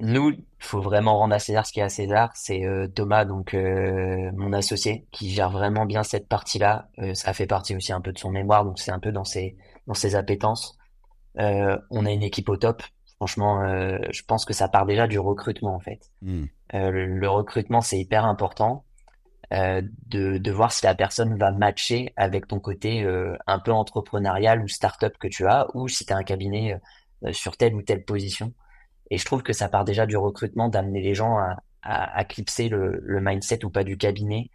[0.00, 2.30] nous, il faut vraiment rendre à César ce qui est à César.
[2.34, 6.88] C'est euh, Thomas, donc euh, mon associé, qui gère vraiment bien cette partie-là.
[7.14, 9.56] Ça fait partie aussi un peu de son mémoire, donc c'est un peu dans ses
[9.86, 10.76] dans ses appétences.
[11.36, 12.82] on a une équipe au top.
[13.16, 13.60] Franchement,
[14.10, 16.10] je pense que ça part déjà du recrutement en fait.
[16.22, 16.46] Hmm.
[16.72, 18.84] le recrutement, c'est hyper important.
[19.52, 23.72] Euh, de, de voir si la personne va matcher avec ton côté euh, un peu
[23.72, 26.78] entrepreneurial ou start-up que tu as, ou si tu as un cabinet
[27.24, 28.54] euh, sur telle ou telle position.
[29.10, 32.24] Et je trouve que ça part déjà du recrutement, d'amener les gens à, à, à
[32.24, 34.50] clipser le, le, mindset ou pas du cabinet.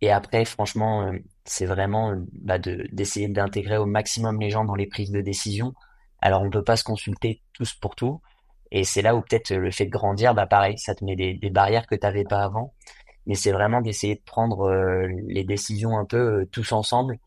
[0.00, 1.12] et après, franchement,
[1.44, 5.74] c'est vraiment bah, d'essayer d'intégrer au maximum les gens dans les prises de décision.
[6.20, 8.20] Alors, on peut pas se consulter tous pour tout.
[8.72, 11.34] Et c'est là où peut-être le fait de grandir, bah pareil, ça te met des,
[11.34, 12.74] des barrières que tu n'avais pas avant
[13.26, 17.18] mais c'est vraiment d'essayer de prendre euh, les décisions un peu euh, tous ensemble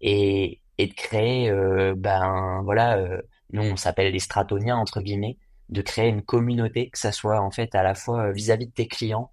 [0.00, 2.98] et, de créer, euh, ben voilà,
[3.52, 5.36] nous on s'appelle les stratoniens entre guillemets,
[5.68, 8.88] de créer une communauté, que ça soit en fait à la fois vis-à-vis de tes
[8.88, 9.30] clients,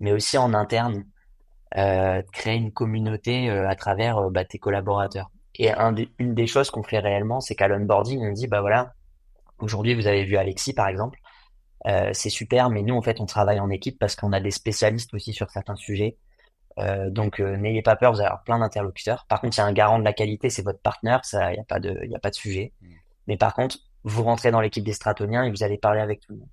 [0.00, 1.04] mais aussi en interne,
[1.76, 5.30] euh, créer une communauté à travers bah, tes collaborateurs.
[5.54, 8.92] Et un une des choses qu'on fait réellement, c'est qu'à l'onboarding, on dit, bah voilà,
[9.60, 11.20] aujourd'hui vous avez vu Alexis par exemple,
[11.86, 14.50] euh, c'est super, mais nous, en fait, on travaille en équipe parce qu'on a des
[14.50, 16.16] spécialistes aussi sur certains sujets.
[16.78, 19.26] Euh, donc, euh, n'ayez pas peur, vous allez avoir plein d'interlocuteurs.
[19.28, 21.54] Par contre, il y a un garant de la qualité, c'est votre partenaire, ça, il
[21.54, 22.72] n'y a pas de, il a pas de sujet.
[22.80, 22.86] Mm.
[23.28, 26.32] Mais par contre, vous rentrez dans l'équipe des stratoniens et vous allez parler avec tout
[26.32, 26.48] le monde.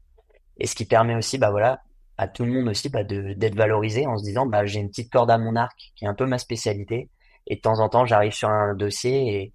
[0.57, 1.81] Et ce qui permet aussi, bah voilà,
[2.17, 5.11] à tout le monde aussi, bah, d'être valorisé en se disant, bah, j'ai une petite
[5.11, 7.09] corde à mon arc qui est un peu ma spécialité.
[7.47, 9.53] Et de temps en temps, j'arrive sur un dossier et,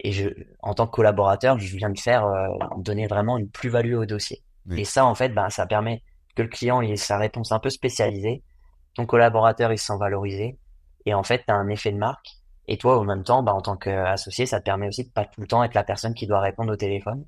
[0.00, 0.28] et je,
[0.62, 2.26] en tant que collaborateur, je viens de faire
[2.78, 4.42] donner vraiment une plus-value au dossier.
[4.72, 6.02] Et ça, en fait, ben, ça permet
[6.34, 8.42] que le client ait sa réponse un peu spécialisée,
[8.94, 10.58] ton collaborateur il se sent valorisé,
[11.04, 12.28] et en fait, tu as un effet de marque.
[12.68, 15.24] Et toi, au même temps, ben, en tant qu'associé, ça te permet aussi de pas
[15.24, 17.24] tout le temps être la personne qui doit répondre au téléphone.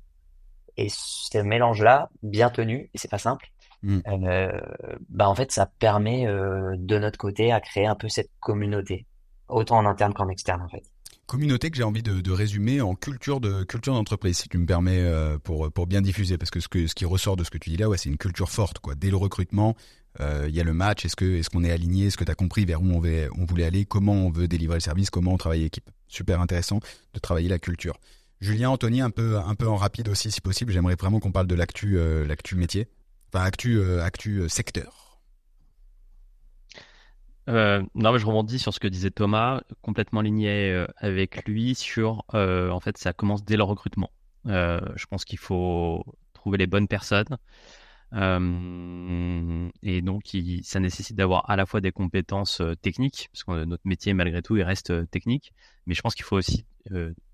[0.75, 3.49] Et ce mélange-là, bien tenu, et c'est pas simple,
[3.81, 3.99] Mm.
[4.07, 4.61] euh,
[5.09, 9.05] bah en fait, ça permet euh, de notre côté à créer un peu cette communauté,
[9.47, 10.83] autant en interne qu'en externe en fait.
[11.29, 14.97] Communauté que j'ai envie de, résumer en culture de culture d'entreprise, si tu me permets,
[14.97, 17.59] euh, pour pour bien diffuser, parce que ce que ce qui ressort de ce que
[17.59, 18.95] tu dis là, ouais, c'est une culture forte, quoi.
[18.95, 19.75] Dès le recrutement,
[20.21, 21.05] euh, il y a le match.
[21.05, 22.07] Est-ce que est-ce qu'on est aligné?
[22.07, 23.85] Est-ce que tu as compris vers où on veut on voulait aller?
[23.85, 25.11] Comment on veut délivrer le service?
[25.11, 26.79] Comment on travaille équipe Super intéressant
[27.13, 27.99] de travailler la culture.
[28.41, 30.73] Julien, Anthony, un peu un peu en rapide aussi, si possible.
[30.73, 32.87] J'aimerais vraiment qu'on parle de l'actu euh, l'actu métier,
[33.31, 34.98] enfin actu actu secteur.
[37.49, 41.73] Euh, non, mais je rebondis sur ce que disait Thomas, complètement aligné euh, avec lui
[41.73, 44.11] sur, euh, en fait, ça commence dès le recrutement.
[44.45, 47.37] Euh, je pense qu'il faut trouver les bonnes personnes.
[48.11, 50.23] Et donc,
[50.63, 54.57] ça nécessite d'avoir à la fois des compétences techniques, parce que notre métier, malgré tout,
[54.57, 55.53] il reste technique.
[55.85, 56.65] Mais je pense qu'il faut aussi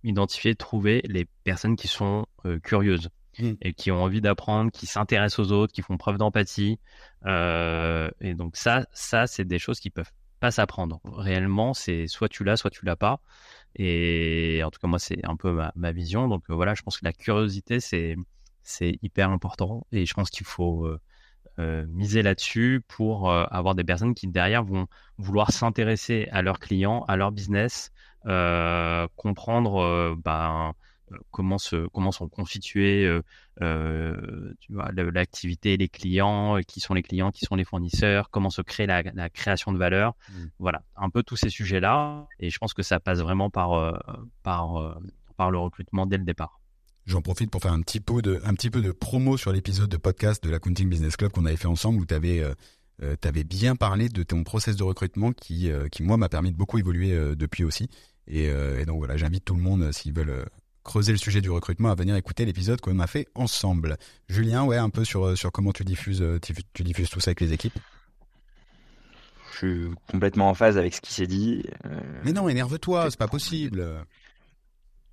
[0.03, 2.25] identifier, trouver les personnes qui sont
[2.63, 3.09] curieuses
[3.39, 3.53] Mm.
[3.61, 6.79] et qui ont envie d'apprendre, qui s'intéressent aux autres, qui font preuve d'empathie.
[7.25, 10.99] Euh, et donc ça, ça, c'est des choses qui peuvent pas s'apprendre.
[11.03, 13.19] Réellement, c'est soit tu l'as, soit tu l'as pas.
[13.75, 16.27] Et en tout cas, moi, c'est un peu ma, vision.
[16.27, 18.15] Donc euh, voilà, je pense que la curiosité, c'est
[18.63, 19.85] c'est hyper important.
[19.91, 20.87] Et je pense qu'il faut
[21.59, 27.03] euh, miser là-dessus pour avoir des personnes qui derrière vont vouloir s'intéresser à leurs clients,
[27.07, 27.91] à leur business,
[28.23, 30.73] comprendre ben,
[31.31, 32.29] comment se comment sont
[32.77, 33.21] euh,
[33.61, 38.29] euh, tu vois l'activité, les clients, euh, qui sont les clients, qui sont les fournisseurs,
[38.29, 40.15] comment se crée la, la création de valeur.
[40.29, 40.45] Mm.
[40.59, 42.27] Voilà, un peu tous ces sujets-là.
[42.39, 43.93] Et je pense que ça passe vraiment par euh,
[44.43, 44.95] par euh,
[45.37, 46.59] par le recrutement dès le départ.
[47.05, 49.89] J'en profite pour faire un petit peu de, un petit peu de promo sur l'épisode
[49.89, 54.09] de podcast de l'Accounting Business Club qu'on avait fait ensemble où tu avais, bien parlé
[54.09, 57.35] de ton process de recrutement qui, euh, qui moi, m'a permis de beaucoup évoluer euh,
[57.35, 57.89] depuis aussi.
[58.27, 60.45] Et, euh, et donc voilà, j'invite tout le monde, euh, s'ils veulent euh,
[60.85, 63.97] creuser le sujet du recrutement, à venir écouter l'épisode qu'on a fait ensemble.
[64.29, 67.19] Julien, ouais, un peu sur, euh, sur comment tu diffuses, euh, tu, tu diffuses tout
[67.19, 67.77] ça avec les équipes.
[69.51, 71.63] Je suis complètement en phase avec ce qui s'est dit.
[71.85, 73.85] Euh, Mais non, énerve-toi, c'est pas possible.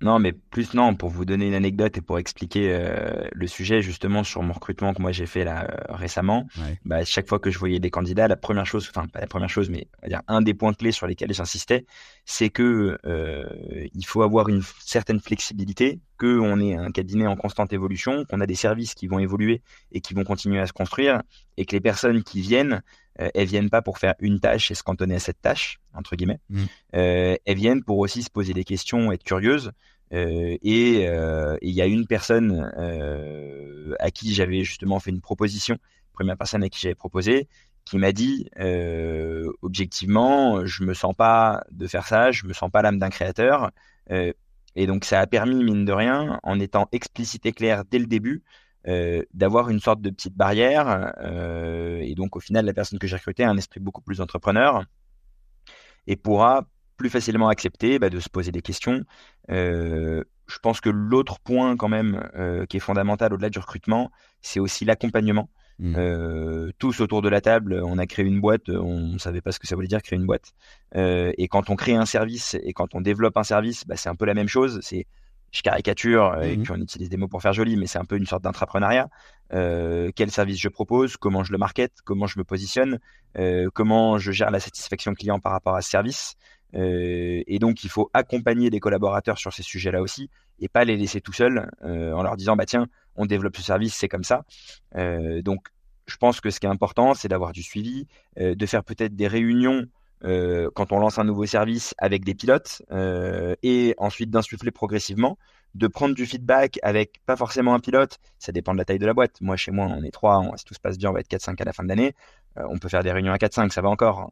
[0.03, 3.81] Non, mais plus non, pour vous donner une anecdote et pour expliquer euh, le sujet
[3.81, 6.77] justement sur mon recrutement que moi j'ai fait là euh, récemment, Ouais.
[6.85, 9.49] bah, chaque fois que je voyais des candidats, la première chose, enfin pas la première
[9.49, 11.85] chose, mais on va dire un des points clés sur lesquels j'insistais,
[12.25, 13.45] c'est que euh,
[13.93, 18.39] il faut avoir une certaine flexibilité, que on est un cabinet en constante évolution, qu'on
[18.39, 19.61] a des services qui vont évoluer
[19.91, 21.21] et qui vont continuer à se construire,
[21.57, 22.81] et que les personnes qui viennent,
[23.19, 26.15] euh, elles viennent pas pour faire une tâche et se cantonner à cette tâche entre
[26.15, 26.63] guillemets, Mm.
[26.95, 29.71] Euh, elles viennent pour aussi se poser des questions, être curieuses.
[30.13, 32.71] Euh, et euh, et il y a une personne
[33.99, 35.77] à qui j'avais justement fait une proposition,
[36.13, 37.47] première personne à qui j'avais proposé,
[37.85, 38.49] qui m'a dit
[39.61, 43.71] objectivement, je me sens pas de faire ça, je me sens pas l'âme d'un créateur.
[44.75, 48.07] Et donc ça a permis mine de rien, en étant explicite et clair dès le
[48.07, 48.43] début,
[48.87, 51.13] euh, d'avoir une sorte de petite barrière.
[51.19, 54.21] euh, et donc au final, la personne que j'ai recrutée a un esprit beaucoup plus
[54.21, 54.83] entrepreneur
[56.07, 56.67] et pourra
[56.97, 59.03] plus facilement accepter bah, de se poser des questions.
[59.49, 62.21] Euh, je pense que l'autre point quand même
[62.69, 64.11] qui est fondamental au-delà du recrutement,
[64.41, 65.49] c'est aussi l'accompagnement.
[65.79, 65.95] Mm.
[65.97, 69.51] Euh, tous autour de la table, on a créé une boîte, on ne savait pas
[69.51, 70.53] ce que ça voulait dire créer une boîte.
[70.95, 74.09] Euh, et quand on crée un service et quand on développe un service, bah, c'est
[74.09, 74.79] un peu la même chose.
[74.81, 75.07] C'est
[75.51, 76.63] je caricature et Mhm.
[76.63, 79.07] puis on utilise des mots pour faire joli, mais c'est un peu une sorte d'entrepreneuriat.
[79.53, 82.99] Euh, quel service je propose, comment je le market, comment je me positionne,
[83.73, 86.35] comment je gère la satisfaction client par rapport à ce service.
[86.73, 91.21] Et donc il faut accompagner les collaborateurs sur ces sujets-là aussi et pas les laisser
[91.21, 94.43] tout seuls en leur disant bah tiens on développe ce service c'est comme ça.
[94.95, 95.67] Euh, donc
[96.07, 98.07] je pense que ce qui est important c'est d'avoir du suivi,
[98.39, 99.85] euh, de faire peut-être des réunions
[100.25, 102.81] euh, quand on lance un nouveau service avec des pilotes
[103.61, 105.37] et ensuite d'insuffler progressivement,
[105.75, 109.05] de prendre du feedback avec pas forcément un pilote, ça dépend de la taille de
[109.05, 109.41] la boîte.
[109.41, 111.27] Moi chez moi on est trois, on- si tout se passe bien on va être
[111.27, 112.13] 4-5 à la fin de l'année.
[112.55, 114.29] On peut faire des réunions à 4-5, ça va encore.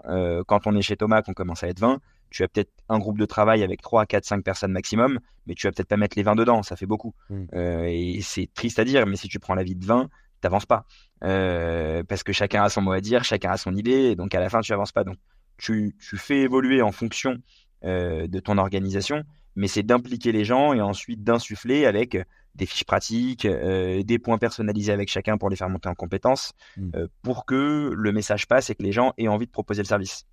[0.47, 1.99] Quand on est chez Thomas, qu'on commence à être 20,
[2.31, 5.67] tu as peut-être un groupe de travail avec 3, 4, 5 personnes maximum, mais tu
[5.67, 7.13] vas peut-être pas mettre les 20 dedans, ça fait beaucoup.
[7.29, 7.43] Mm.
[7.53, 10.09] Euh, et c'est triste à dire, mais si tu prends la vie de 20,
[10.39, 10.85] t'avances pas.
[11.23, 14.33] Euh, parce que chacun a son mot à dire, chacun a son idée, et donc
[14.33, 15.03] à la fin tu avances pas.
[15.03, 15.17] Donc
[15.57, 17.37] tu, tu fais évoluer en fonction
[17.83, 19.23] euh, de ton organisation,
[19.55, 22.17] mais c'est d'impliquer les gens et ensuite d'insuffler avec
[22.55, 26.91] des fiches pratiques, des points personnalisés avec chacun pour les faire monter en compétences, Mm.
[27.21, 30.25] pour que le message passe et que les gens aient envie de proposer le service.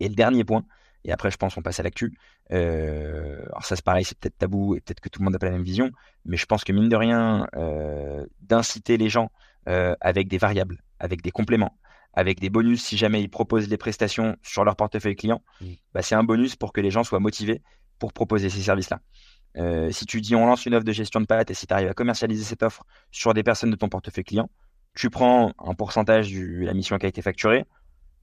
[0.00, 0.64] Et le dernier point,
[1.04, 2.16] et après je pense on passe à l'actu,
[2.52, 5.38] euh, alors ça c'est pareil, c'est peut-être tabou et peut-être que tout le monde n'a
[5.38, 5.90] pas la même vision,
[6.24, 9.30] mais je pense que mine de rien, euh, d'inciter les gens
[9.68, 11.78] euh, avec des variables, avec des compléments,
[12.12, 15.66] avec des bonus si jamais ils proposent les prestations sur leur portefeuille client, Mm.
[15.92, 17.62] bah, c'est un bonus pour que les gens soient motivés
[17.98, 19.00] pour proposer ces services-là.
[19.92, 21.88] Si tu dis on lance une offre de gestion de pâte et si tu arrives
[21.88, 24.50] à commercialiser cette offre sur des personnes de ton portefeuille client,
[24.94, 27.64] tu prends un pourcentage de la mission qui a été facturée.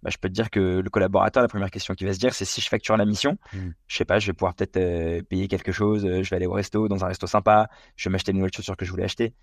[0.03, 2.33] Bah, je peux te dire que le collaborateur, la première question qu'il va se dire,
[2.33, 3.69] c'est si je facture la mission, mm.
[3.87, 6.47] je sais pas, je vais pouvoir peut-être euh, payer quelque chose, euh, je vais aller
[6.47, 9.03] au resto, dans un resto sympa, je vais m'acheter une nouvelle chaussure que je voulais
[9.03, 9.33] acheter.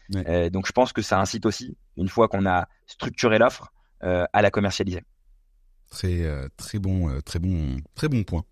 [0.50, 4.50] donc je pense que ça incite aussi, une fois qu'on a structuré l'offre, à la
[4.50, 5.02] commercialiser.
[5.90, 6.24] Très
[6.56, 8.44] très bon, très bon, très bon point.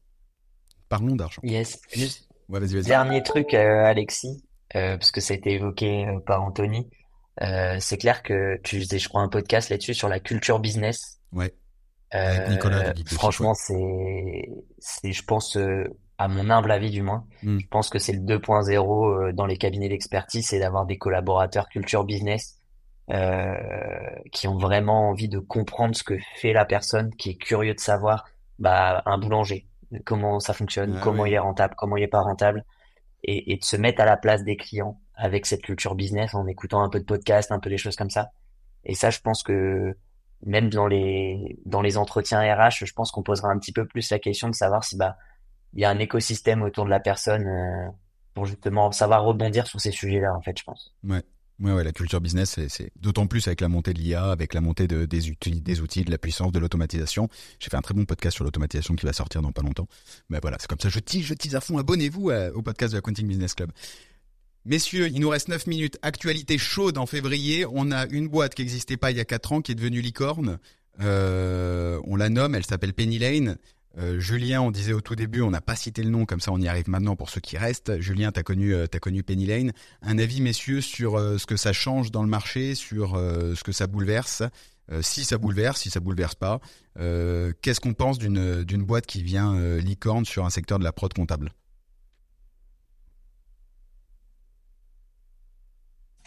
[0.89, 1.43] Parlons d'argent.
[1.43, 1.81] Yes.
[1.93, 2.29] Juste
[2.85, 4.43] dernier truc, Alexis,
[4.73, 6.89] parce que ça a été évoqué par Anthony.
[7.43, 11.21] Euh, c'est clair que tu faisais, je crois, un podcast là-dessus sur la culture business.
[11.33, 11.55] Ouais.
[12.17, 14.49] Euh, Nicolas, franchement, c'est,
[14.79, 15.85] c'est, je pense, euh,
[16.19, 17.59] à mon humble avis du moins, hmm.
[17.59, 22.05] je pense que c'est le 2.0 dans les cabinets d'expertise, c'est d'avoir des collaborateurs culture
[22.05, 22.61] business
[24.33, 27.79] qui ont vraiment envie de comprendre ce que fait la personne, qui est curieux de
[27.79, 28.25] savoir,
[28.59, 29.69] bah, un boulanger,
[30.05, 32.65] comment ça fonctionne, ah comment il est rentable, comment il est pas rentable,
[33.23, 36.47] et, et de se mettre à la place des clients avec cette culture business en
[36.47, 38.31] écoutant un peu de podcast, un peu des choses comme ça.
[38.85, 39.97] Et ça, je pense que
[40.45, 44.11] même dans les dans les entretiens RH, je pense qu'on posera un petit peu plus
[44.11, 45.17] la question de savoir si bah
[45.75, 47.89] il y a un écosystème autour de la personne euh,
[48.35, 50.95] pour justement savoir rebondir sur ces sujets-là en fait, je pense.
[51.05, 51.23] Ouais.
[51.59, 54.61] Ouais, ouais, la culture business, c'est d'autant plus avec la montée de l'IA, avec la
[54.61, 57.31] montée de, des, outils, des outils, de la puissance, de l'automatisation.
[57.59, 59.89] J'ai fait un très bon podcast sur l'automatisation qui va sortir dans pas longtemps.
[60.29, 61.79] Mais voilà, c'est comme ça, je tease, je tease à fond.
[61.79, 63.73] Abonnez-vous euh, au podcast de la Quanting Business Club.
[64.67, 65.97] Messieurs, il nous reste 9 minutes.
[66.03, 67.65] Actualité chaude en février.
[67.73, 70.01] On a une boîte qui n'existait pas il y a 4 ans, qui est devenue
[70.01, 70.59] licorne.
[71.01, 73.59] Euh, on la nomme, elle s'appelle Penny Lane.
[73.97, 76.51] Euh, Julien, on disait au tout début, on n'a pas cité le nom, comme ça
[76.51, 78.01] on y arrive maintenant pour ceux qui restent.
[78.01, 79.71] Julien, t'as connu, euh, as connu Penny Lane.
[80.03, 83.87] Un avis, messieurs, sur ce que ça change dans le marché, sur ce que ça
[83.87, 84.43] bouleverse,
[85.01, 86.61] si ça bouleverse, si ça bouleverse pas.
[86.97, 91.53] Qu'est-ce qu'on pense d'une boîte qui vient licorne sur un secteur de la prod comptable?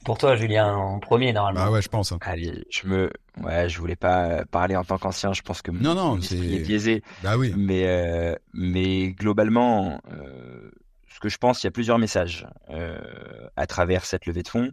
[0.05, 1.61] Pour toi, Julien, en premier, normalement.
[1.61, 2.11] Ah ouais, je pense.
[2.11, 2.19] Hein.
[2.21, 5.33] Allez, je me, ouais, je voulais pas parler en tant qu'ancien.
[5.33, 7.03] Je pense que non, non, c'est biaisé.
[7.21, 7.53] Bah oui.
[7.57, 10.71] Mais, euh, mais globalement, euh,
[11.13, 12.97] ce que je pense, il y a plusieurs messages euh,
[13.57, 14.71] à travers cette levée de fonds.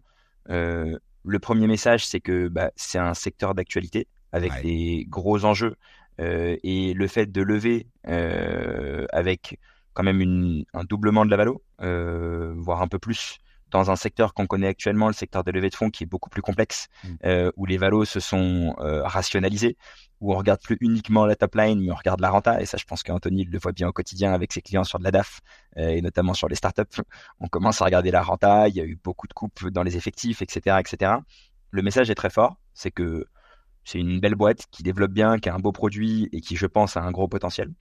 [0.48, 5.74] Euh, le premier message, c'est que bah, c'est un secteur d'actualité avec des gros enjeux
[6.20, 9.58] euh, et le fait de lever avec
[9.92, 13.38] quand même une, un doublement de la valo, voire un peu plus
[13.76, 16.30] dans un secteur qu'on connaît actuellement, le secteur des levées de fonds, qui est beaucoup
[16.30, 17.08] plus complexe, mm.
[17.24, 19.76] euh, où les valos se sont euh, rationalisés,
[20.20, 22.60] où on regarde plus uniquement la top line, mais on regarde la renta.
[22.60, 25.04] Et ça, je pense qu'Anthony le voit bien au quotidien avec ses clients sur de
[25.04, 25.40] la DAF,
[25.76, 27.02] euh, et notamment sur les startups.
[27.40, 29.96] On commence à regarder la renta, il y a eu beaucoup de coupes dans les
[29.96, 31.12] effectifs, etc., etc.
[31.70, 33.26] Le message est très fort, c'est que
[33.84, 36.66] c'est une belle boîte qui développe bien, qui a un beau produit et qui, je
[36.66, 37.72] pense, a un gros potentiel.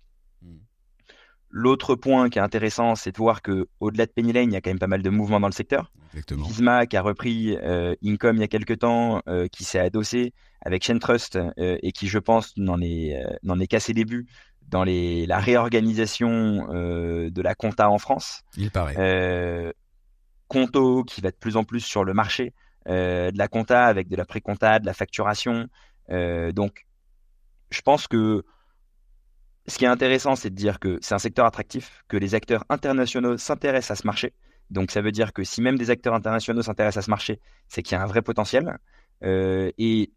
[1.58, 4.58] L'autre point qui est intéressant, c'est de voir que au-delà de Penny Lane, il y
[4.58, 5.89] a quand même pas mal de mouvements dans le secteur.
[6.12, 6.45] Exactement.
[6.45, 10.34] Visma qui a repris euh, Income il y a quelques temps, euh, qui s'est adossé
[10.60, 14.28] avec Chain Trust euh, et qui, je pense, n'en est n'en est qu'à ses débuts
[14.68, 18.41] dans les la réorganisation de la compta en France.
[18.58, 19.74] Il paraît.
[20.49, 22.53] Conto qui va de plus en plus sur le marché
[22.86, 25.70] de la compta avec de la pré-compta, de la facturation.
[26.10, 26.86] donc,
[27.70, 28.43] je pense que
[29.68, 32.63] ce qui est intéressant, c'est de dire que c'est un secteur attractif, que les acteurs
[32.70, 34.34] internationaux s'intéressent à ce marché.
[34.70, 37.82] Donc ça veut dire que si même des acteurs internationaux s'intéressent à ce marché, c'est
[37.82, 38.78] qu'il y a un vrai potentiel.
[39.24, 40.11] Euh, et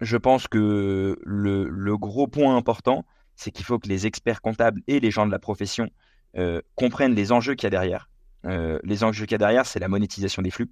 [0.00, 3.04] je pense que le, gros point important,
[3.36, 5.88] c'est qu'il faut que les experts comptables et les gens de la profession
[6.36, 8.08] euh, comprennent les enjeux qu'il y a derrière.
[8.46, 10.70] Euh, les enjeux qu'il y a derrière, c'est la monétisation des flux.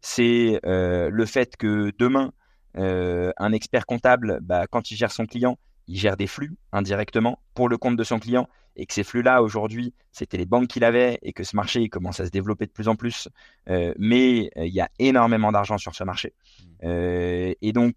[0.00, 2.32] C'est le fait que demain,
[2.74, 5.58] un expert comptable, bah, quand il gère son client,
[5.88, 9.42] il gère des flux indirectement pour le compte de son client et que ces flux-là,
[9.42, 12.66] aujourd'hui, c'était les banques qu'il avait et que ce marché il commence à se développer
[12.66, 13.28] de plus en plus.
[13.68, 16.34] Euh, mais euh, il y a énormément d'argent sur ce marché.
[16.34, 16.64] Mmh.
[16.84, 17.94] Euh, et donc,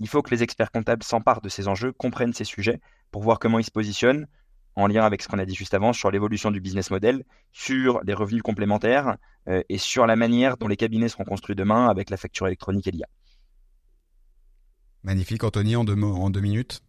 [0.00, 2.80] il faut que les experts comptables s'emparent de ces enjeux, comprennent ces sujets
[3.12, 4.26] pour voir comment ils se positionnent
[4.74, 8.02] en lien avec ce qu'on a dit juste avant sur l'évolution du business model, sur
[8.02, 12.16] les revenus complémentaires et sur la manière dont les cabinets seront construits demain avec la
[12.16, 13.06] facture électronique et l'IA.
[15.04, 16.80] Magnifique, Anthony, en deux, en deux minutes.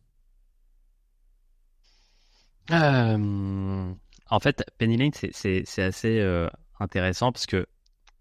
[2.72, 3.94] Euh,
[4.30, 6.50] en fait, Penny Lane, c'est assez euh,
[6.80, 7.68] intéressant parce que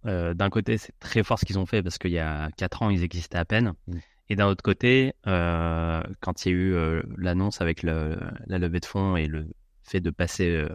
[0.06, 2.82] euh, d'un côté, c'est très fort ce qu'ils ont fait parce qu'il y a 4
[2.82, 3.74] ans, ils existaient à peine.
[3.86, 3.98] Mm.
[4.30, 8.86] Et d'un autre côté, quand il y a eu l'annonce avec le, la levée de
[8.86, 9.46] fonds et le
[9.82, 10.66] fait de passer,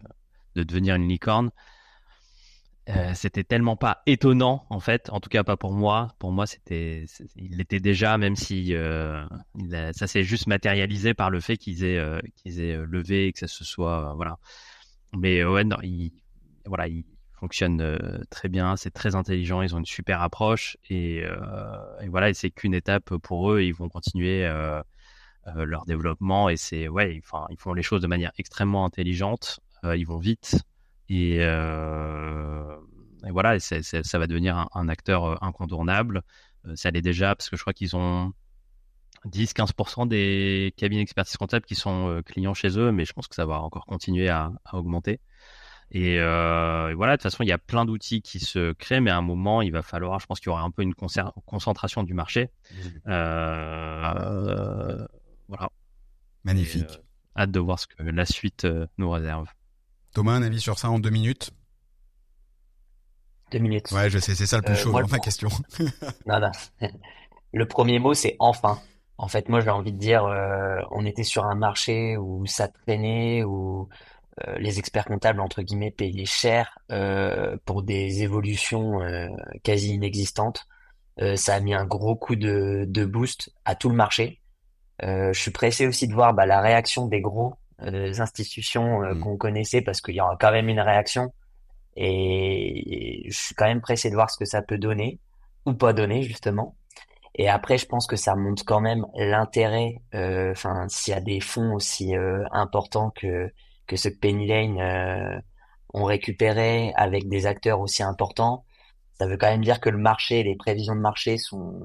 [0.56, 1.50] de devenir une licorne,
[2.88, 6.16] euh, c'était tellement pas étonnant en fait, en tout cas pas pour moi.
[6.18, 7.06] Pour moi, c'était,
[7.36, 9.24] il l'était déjà, même si euh,
[9.92, 13.40] ça s'est juste matérialisé par le fait qu'ils aient, euh, qu'ils aient levé et que
[13.40, 14.40] ça se soit, voilà.
[15.16, 16.14] Mais ouais, non, il,
[16.66, 17.98] voilà, il fonctionne
[18.30, 20.78] très bien, c'est très intelligent, ils ont une super approche.
[20.90, 21.24] Et,
[22.08, 24.50] voilà, et c'est qu'une étape pour eux, ils vont continuer
[25.56, 26.50] leur développement.
[26.50, 30.64] Et c'est ouais, enfin ils font les choses de manière extrêmement intelligente, ils vont vite
[31.10, 36.22] et, et voilà, et ça va devenir un, un acteur incontournable.
[36.76, 38.34] ça l'est déjà parce que je crois qu'ils ont
[39.28, 43.36] 10-15% des cabinets d'expertise comptable qui sont euh, clients chez eux, mais je pense que
[43.36, 45.20] ça va encore continuer à, augmenter.
[45.95, 49.12] Euh, et, voilà, de toute façon, il y a plein d'outils qui se créent, mais
[49.12, 52.03] à un moment, il va falloir, je pense qu'il y aura un peu une concentration
[52.03, 52.49] du marché.
[53.07, 55.05] Euh,
[55.47, 55.70] voilà.
[56.43, 57.01] Magnifique.
[57.36, 59.47] hâte de voir ce que la suite nous réserve.
[60.14, 61.51] Thomas, un avis sur ça en deux minutes
[63.51, 63.91] Deux minutes.
[63.91, 65.49] Ouais, je sais, c'est ça le plus chaud dans ma question.
[66.26, 66.51] non, non.
[67.53, 68.80] Le premier mot, c'est enfin.
[69.18, 72.68] En fait, moi, j'ai envie de dire, euh, on était sur un marché où ça
[72.68, 73.89] traînait, où
[74.47, 78.99] euh, les experts comptables, entre guillemets, payaient cher euh, pour des évolutions
[79.64, 80.68] quasi inexistantes.
[81.36, 84.39] ça a mis un gros coup de, de boost à tout le marché.
[85.01, 89.20] je suis pressé aussi de voir bah, la réaction des gros institutions mmh.
[89.22, 91.34] qu'on connaissait parce qu'il y aura quand même une réaction.
[91.96, 95.20] et je suis quand même pressé de voir ce que ça peut donner
[95.66, 96.76] ou pas donner justement.
[97.36, 100.02] Et après, je pense que ça montre quand même l'intérêt.
[100.14, 103.52] Euh, enfin, s'il y a des fonds aussi euh, importants que
[103.88, 105.40] que ce Penny Lane euh,
[105.94, 108.66] ont récupéré avec des acteurs aussi importants,
[109.18, 111.80] ça veut quand même dire que le marché, les prévisions de marché sont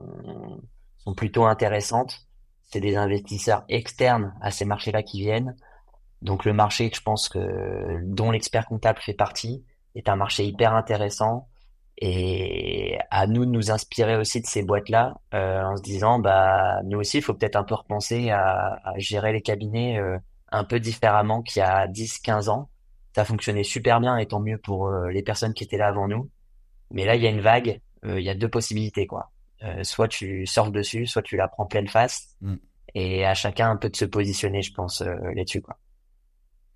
[0.98, 2.26] sont plutôt intéressantes.
[2.70, 5.54] C'est des investisseurs externes à ces marchés-là qui viennent.
[6.24, 9.62] Donc le marché, je pense que dont l'expert comptable fait partie,
[9.94, 11.48] est un marché hyper intéressant
[11.98, 16.80] et à nous de nous inspirer aussi de ces boîtes-là, euh, en se disant, bah,
[16.84, 20.18] nous aussi, il faut peut-être un peu repenser à, à gérer les cabinets euh,
[20.50, 22.68] un peu différemment qu'il y a 10, 15 ans.
[23.14, 26.08] Ça fonctionnait super bien et tant mieux pour euh, les personnes qui étaient là avant
[26.08, 26.30] nous.
[26.90, 29.30] Mais là, il y a une vague, il y a deux possibilités, quoi.
[29.82, 32.36] soit tu surfes dessus, soit tu la prends pleine face.
[32.42, 32.56] Mm.
[32.94, 35.78] Et à chacun un peu de se positionner, je pense, là-dessus, quoi.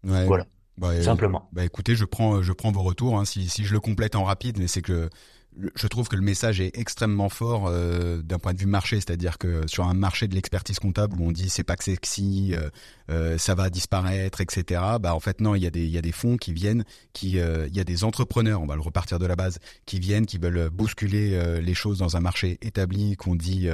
[0.04, 0.26] Ouais.
[0.26, 0.46] Voilà.
[0.76, 1.48] Bah, Simplement.
[1.52, 3.18] Bah écoutez, je prends, je prends vos retours.
[3.18, 5.10] Hein, si, si je le complète en rapide, mais c'est que
[5.74, 9.38] je trouve que le message est extrêmement fort euh, d'un point de vue marché, c'est-à-dire
[9.38, 12.70] que sur un marché de l'expertise comptable où on dit c'est pas que sexy, euh,
[13.10, 14.80] euh, ça va disparaître, etc.
[15.00, 16.84] Bah en fait non, il y a des il y a des fonds qui viennent,
[17.12, 20.26] qui il y a des entrepreneurs, on va le repartir de la base, qui viennent,
[20.26, 23.68] qui veulent bousculer les choses dans un marché établi qu'on dit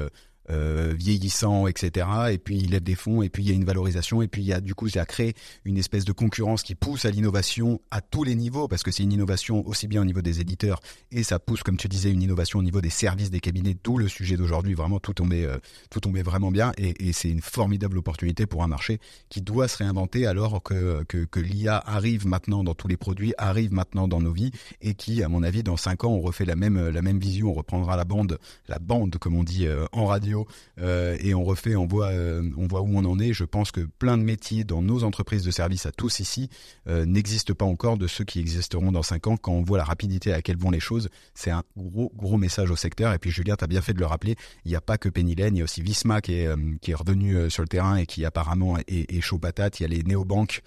[0.50, 2.06] euh, vieillissant, etc.
[2.30, 4.42] Et puis il lève des fonds, et puis il y a une valorisation, et puis
[4.42, 5.34] il y a du coup, ça crée
[5.64, 9.02] une espèce de concurrence qui pousse à l'innovation à tous les niveaux, parce que c'est
[9.02, 10.80] une innovation aussi bien au niveau des éditeurs,
[11.10, 13.96] et ça pousse, comme tu disais, une innovation au niveau des services des cabinets, d'où
[13.96, 14.74] le sujet d'aujourd'hui.
[14.74, 15.56] Vraiment, tout tombait, euh,
[15.90, 19.78] tout tombait vraiment bien, et, c'est une formidable opportunité pour un marché qui doit se
[19.78, 24.32] réinventer alors que, que, l'IA arrive maintenant dans tous les produits, arrive maintenant dans nos
[24.32, 27.18] vies, et qui, à mon avis, dans cinq ans, on refait la même, la même
[27.18, 28.38] vision, on reprendra la bande,
[28.68, 30.33] la bande, comme on dit euh, en radio
[30.80, 33.32] euh, et on refait, on voit, euh, on voit où on en est.
[33.32, 36.48] Je pense que plein de métiers dans nos entreprises de services à tous ici
[36.88, 39.36] euh, n'existent pas encore de ceux qui existeront dans cinq ans.
[39.36, 42.70] Quand on voit la rapidité à laquelle vont les choses, c'est un gros gros message
[42.70, 43.12] au secteur.
[43.12, 44.36] Et puis Julien, tu as bien fait de le rappeler.
[44.64, 46.48] Il n'y a pas que Penny Lane, il y a aussi Visma qui est
[46.94, 49.80] revenu sur le terrain et qui apparemment est, chaud patate.
[49.80, 50.62] Il y a les néobanques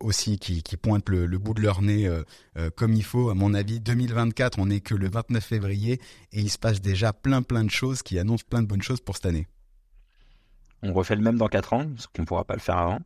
[0.00, 2.10] aussi qui, pointent le, le, bout de leur nez
[2.76, 3.30] comme il faut.
[3.30, 6.00] À mon avis, 2024, on n'est que le 29 février
[6.32, 9.00] et il se passe déjà plein plein de choses qui annoncent plein de bonnes chose
[9.00, 9.46] pour cette année.
[10.82, 13.00] On refait le même dans 4 ans, parce qu'on ne pourra pas le faire avant.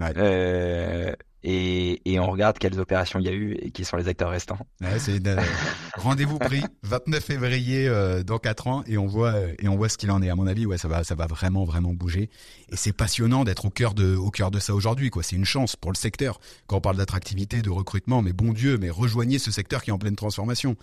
[0.00, 1.14] Euh,
[1.46, 4.58] et, on regarde quelles opérations il y a eu et qui sont les acteurs restants.
[5.26, 5.36] euh,
[5.96, 9.98] rendez-vous pris 29 février euh, dans 4 ans et on voit et on voit ce
[9.98, 10.30] qu'il en est.
[10.30, 12.30] À mon avis, ouais, ça va ça va vraiment vraiment bouger
[12.70, 15.22] et c'est passionnant d'être au cœur de au cœur de ça aujourd'hui quoi.
[15.22, 18.78] C'est une chance pour le secteur quand on parle d'attractivité, de recrutement, mais bon Dieu,
[18.78, 20.76] mais rejoignez ce secteur qui est en pleine transformation.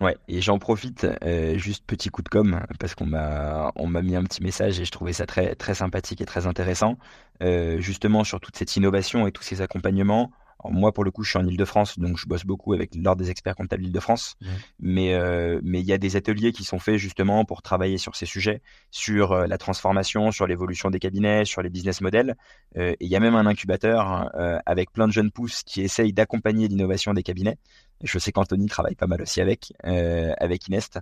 [0.00, 4.02] Ouais, et j'en profite, euh, juste petit coup de com, parce qu'on m'a on m'a
[4.02, 6.98] mis un petit message et je trouvais ça très très sympathique et très intéressant,
[7.42, 10.32] euh, justement sur toute cette innovation et tous ces accompagnements
[10.70, 13.30] moi, pour le coup, je suis en Ile-de-France, donc je bosse beaucoup avec l'Ordre des
[13.30, 14.36] experts comptables Ile-de-France.
[14.80, 18.16] Mais euh, mais il y a des ateliers qui sont faits justement pour travailler sur
[18.16, 22.36] ces sujets, sur euh, la transformation, sur l'évolution des cabinets, sur les business models.
[22.76, 24.30] Euh, et il y a même un incubateur
[24.66, 27.58] avec plein de jeunes pousses qui essayent d'accompagner l'innovation des cabinets.
[28.02, 30.98] Je sais qu'Anthony travaille pas mal aussi avec avec Inest.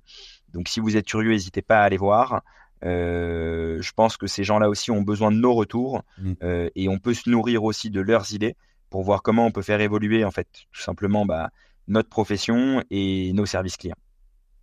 [0.53, 2.43] Donc si vous êtes curieux, n'hésitez pas à aller voir.
[2.85, 6.33] Euh, je pense que ces gens-là aussi ont besoin de nos retours mmh.
[6.43, 8.57] euh, et on peut se nourrir aussi de leurs idées
[8.91, 11.51] pour voir comment on peut faire évoluer en fait tout simplement bah,
[11.89, 13.97] notre profession et nos services clients.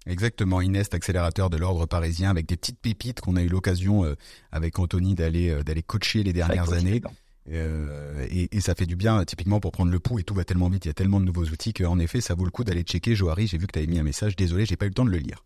[0.06, 4.16] Exactement, Inest, accélérateur de l'ordre parisien, avec des petites pépites qu'on a eu l'occasion euh,
[4.52, 7.02] avec Anthony d'aller euh, d'aller coacher les dernières années.
[7.50, 10.70] et, et, ça fait du bien typiquement pour prendre le pouls et tout va tellement
[10.70, 12.84] vite, il y a tellement de nouveaux outils qu'en effet ça vaut le coup d'aller
[12.84, 13.16] checker.
[13.16, 15.06] Johari, j'ai vu que tu avais mis un message, désolé, j'ai pas eu le temps
[15.06, 15.44] de le lire.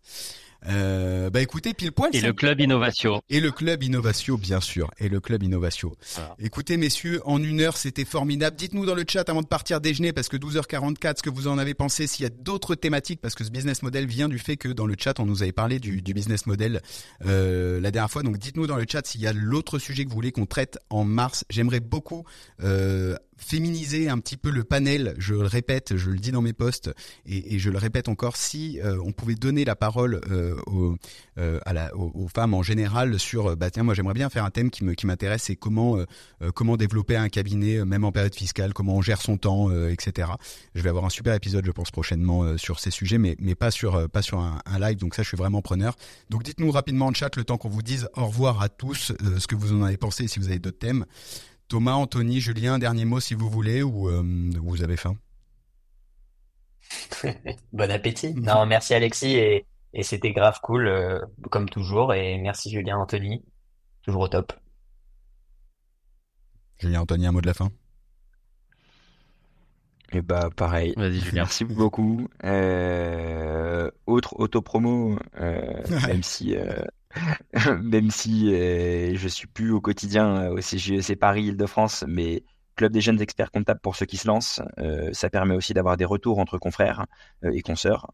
[0.68, 2.10] Euh, bah écoutez, pile poil.
[2.14, 3.22] Et le club Innovation.
[3.30, 4.90] Et le club Innovation, bien sûr.
[4.98, 5.92] Et le club Innovation.
[6.38, 8.56] Écoutez, messieurs, en une heure, c'était formidable.
[8.56, 11.58] Dites-nous dans le chat avant de partir déjeuner, parce que 12h44, ce que vous en
[11.58, 14.56] avez pensé, s'il y a d'autres thématiques, parce que ce business model vient du fait
[14.56, 16.80] que dans le chat, on nous avait parlé du, du business model
[17.26, 18.22] euh, la dernière fois.
[18.22, 20.78] Donc dites-nous dans le chat s'il y a l'autre sujet que vous voulez qu'on traite
[20.90, 21.44] en mars.
[21.50, 22.24] J'aimerais beaucoup
[22.62, 25.14] euh, féminiser un petit peu le panel.
[25.18, 26.90] Je le répète, je le dis dans mes posts
[27.26, 28.36] et, et je le répète encore.
[28.36, 30.96] Si euh, on pouvait donner la parole euh, aux,
[31.38, 34.50] euh, à la, aux, femmes en général sur, bah tiens, moi j'aimerais bien faire un
[34.50, 35.98] thème qui me qui m'intéresse, c'est comment
[36.54, 40.28] comment développer un cabinet même en période fiscale, comment on gère son temps, etc.
[40.74, 43.70] Je vais avoir un super épisode, je pense prochainement sur ces sujets, mais mais pas
[43.70, 44.98] sur pas sur un, un, live.
[44.98, 45.96] Donc ça, je suis vraiment preneur.
[46.30, 49.46] Donc dites-nous rapidement en chat le temps qu'on vous dise au revoir à tous, ce
[49.46, 51.06] que vous en avez pensé, si vous avez d'autres thèmes.
[51.72, 54.22] Thomas, Anthony, Julien, dernier mot si vous voulez ou euh,
[54.60, 55.16] vous avez faim
[57.72, 58.34] Bon appétit.
[58.34, 59.64] Non, merci Alexis et,
[60.02, 61.18] c'était grave cool euh,
[61.50, 63.42] comme toujours et merci Julien, Anthony,
[64.02, 64.52] toujours au top.
[66.76, 67.70] Julien, Anthony, un mot de la fin
[70.12, 70.92] et eh bah pareil.
[71.32, 72.28] Merci beaucoup.
[72.44, 76.54] Euh, autre autopromo, même si
[77.82, 82.44] même si euh, je suis plus au quotidien euh, au CGEC Paris Île-de-France, mais
[82.76, 85.96] club des jeunes experts comptables pour ceux qui se lancent, euh, ça permet aussi d'avoir
[85.96, 87.06] des retours entre confrères
[87.42, 88.12] et consoeurs.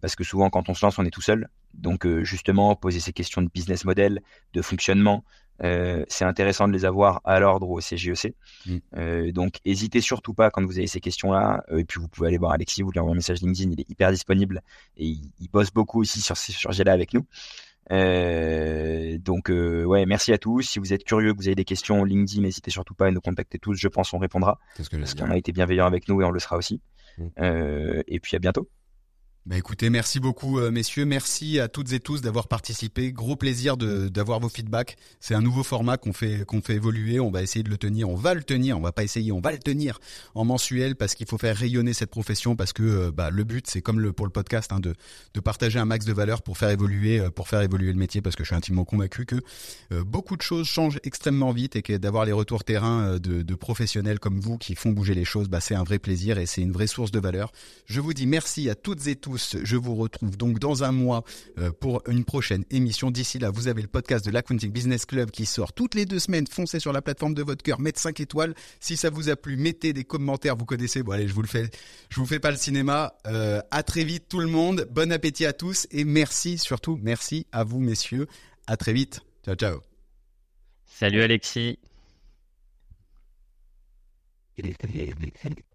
[0.00, 1.48] parce que souvent, quand on se lance, on est tout seul.
[1.74, 4.22] Donc, justement, poser ces questions de business model,
[4.54, 5.22] de fonctionnement,
[5.60, 8.34] c'est intéressant de les avoir à l'ordre au CGEC.
[8.66, 9.30] Mm.
[9.32, 11.62] donc, n'hésitez surtout pas quand vous avez ces questions-là.
[11.76, 13.90] et puis, vous pouvez aller voir Alexis, vous lui envoyez un message LinkedIn, il est
[13.90, 14.62] hyper disponible
[14.96, 17.26] et il, bosse beaucoup aussi sur ces sujets-là avec nous.
[17.92, 20.62] Euh, donc euh, ouais, merci à tous.
[20.62, 23.20] Si vous êtes curieux, que vous avez des questions, LinkedIn, n'hésitez surtout pas à nous
[23.20, 23.74] contacter tous.
[23.74, 24.58] Je pense on répondra.
[24.76, 26.80] parce qu'on a été bienveillant avec nous et on le sera aussi.
[27.18, 27.26] Mm.
[27.40, 28.68] Euh, et puis à bientôt.
[29.46, 33.12] Bah écoutez, merci beaucoup euh, messieurs, merci à toutes et tous d'avoir participé.
[33.12, 34.96] Gros plaisir de d'avoir vos feedbacks.
[35.20, 37.20] C'est un nouveau format qu'on fait qu'on fait évoluer.
[37.20, 38.76] On va essayer de le tenir, on va le tenir.
[38.76, 40.00] On va pas essayer, on va le tenir
[40.34, 43.68] en mensuel parce qu'il faut faire rayonner cette profession parce que euh, bah, le but
[43.68, 44.96] c'est comme le pour le podcast hein, de
[45.34, 48.22] de partager un max de valeur pour faire évoluer euh, pour faire évoluer le métier
[48.22, 49.36] parce que je suis intimement convaincu que
[50.02, 54.18] beaucoup de choses changent extrêmement vite et que d'avoir les retours terrain de, de professionnels
[54.18, 56.72] comme vous qui font bouger les choses, bah c'est un vrai plaisir et c'est une
[56.72, 57.52] vraie source de valeur.
[57.86, 61.24] Je vous dis merci à toutes et tous je vous retrouve donc dans un mois
[61.58, 63.10] euh, pour une prochaine émission.
[63.10, 66.18] D'ici là, vous avez le podcast de l'Accounting Business Club qui sort toutes les deux
[66.18, 66.46] semaines.
[66.46, 68.54] Foncez sur la plateforme de votre cœur, mettez 5 étoiles.
[68.80, 70.56] Si ça vous a plu, mettez des commentaires.
[70.56, 71.02] Vous connaissez.
[71.02, 71.70] Bon, allez, je vous le fais.
[72.10, 73.14] Je vous fais pas le cinéma.
[73.26, 74.86] Euh, à très vite tout le monde.
[74.90, 78.26] Bon appétit à tous et merci surtout, merci à vous messieurs.
[78.66, 79.20] À très vite.
[79.44, 79.80] Ciao, ciao.
[80.86, 81.78] Salut Alexis.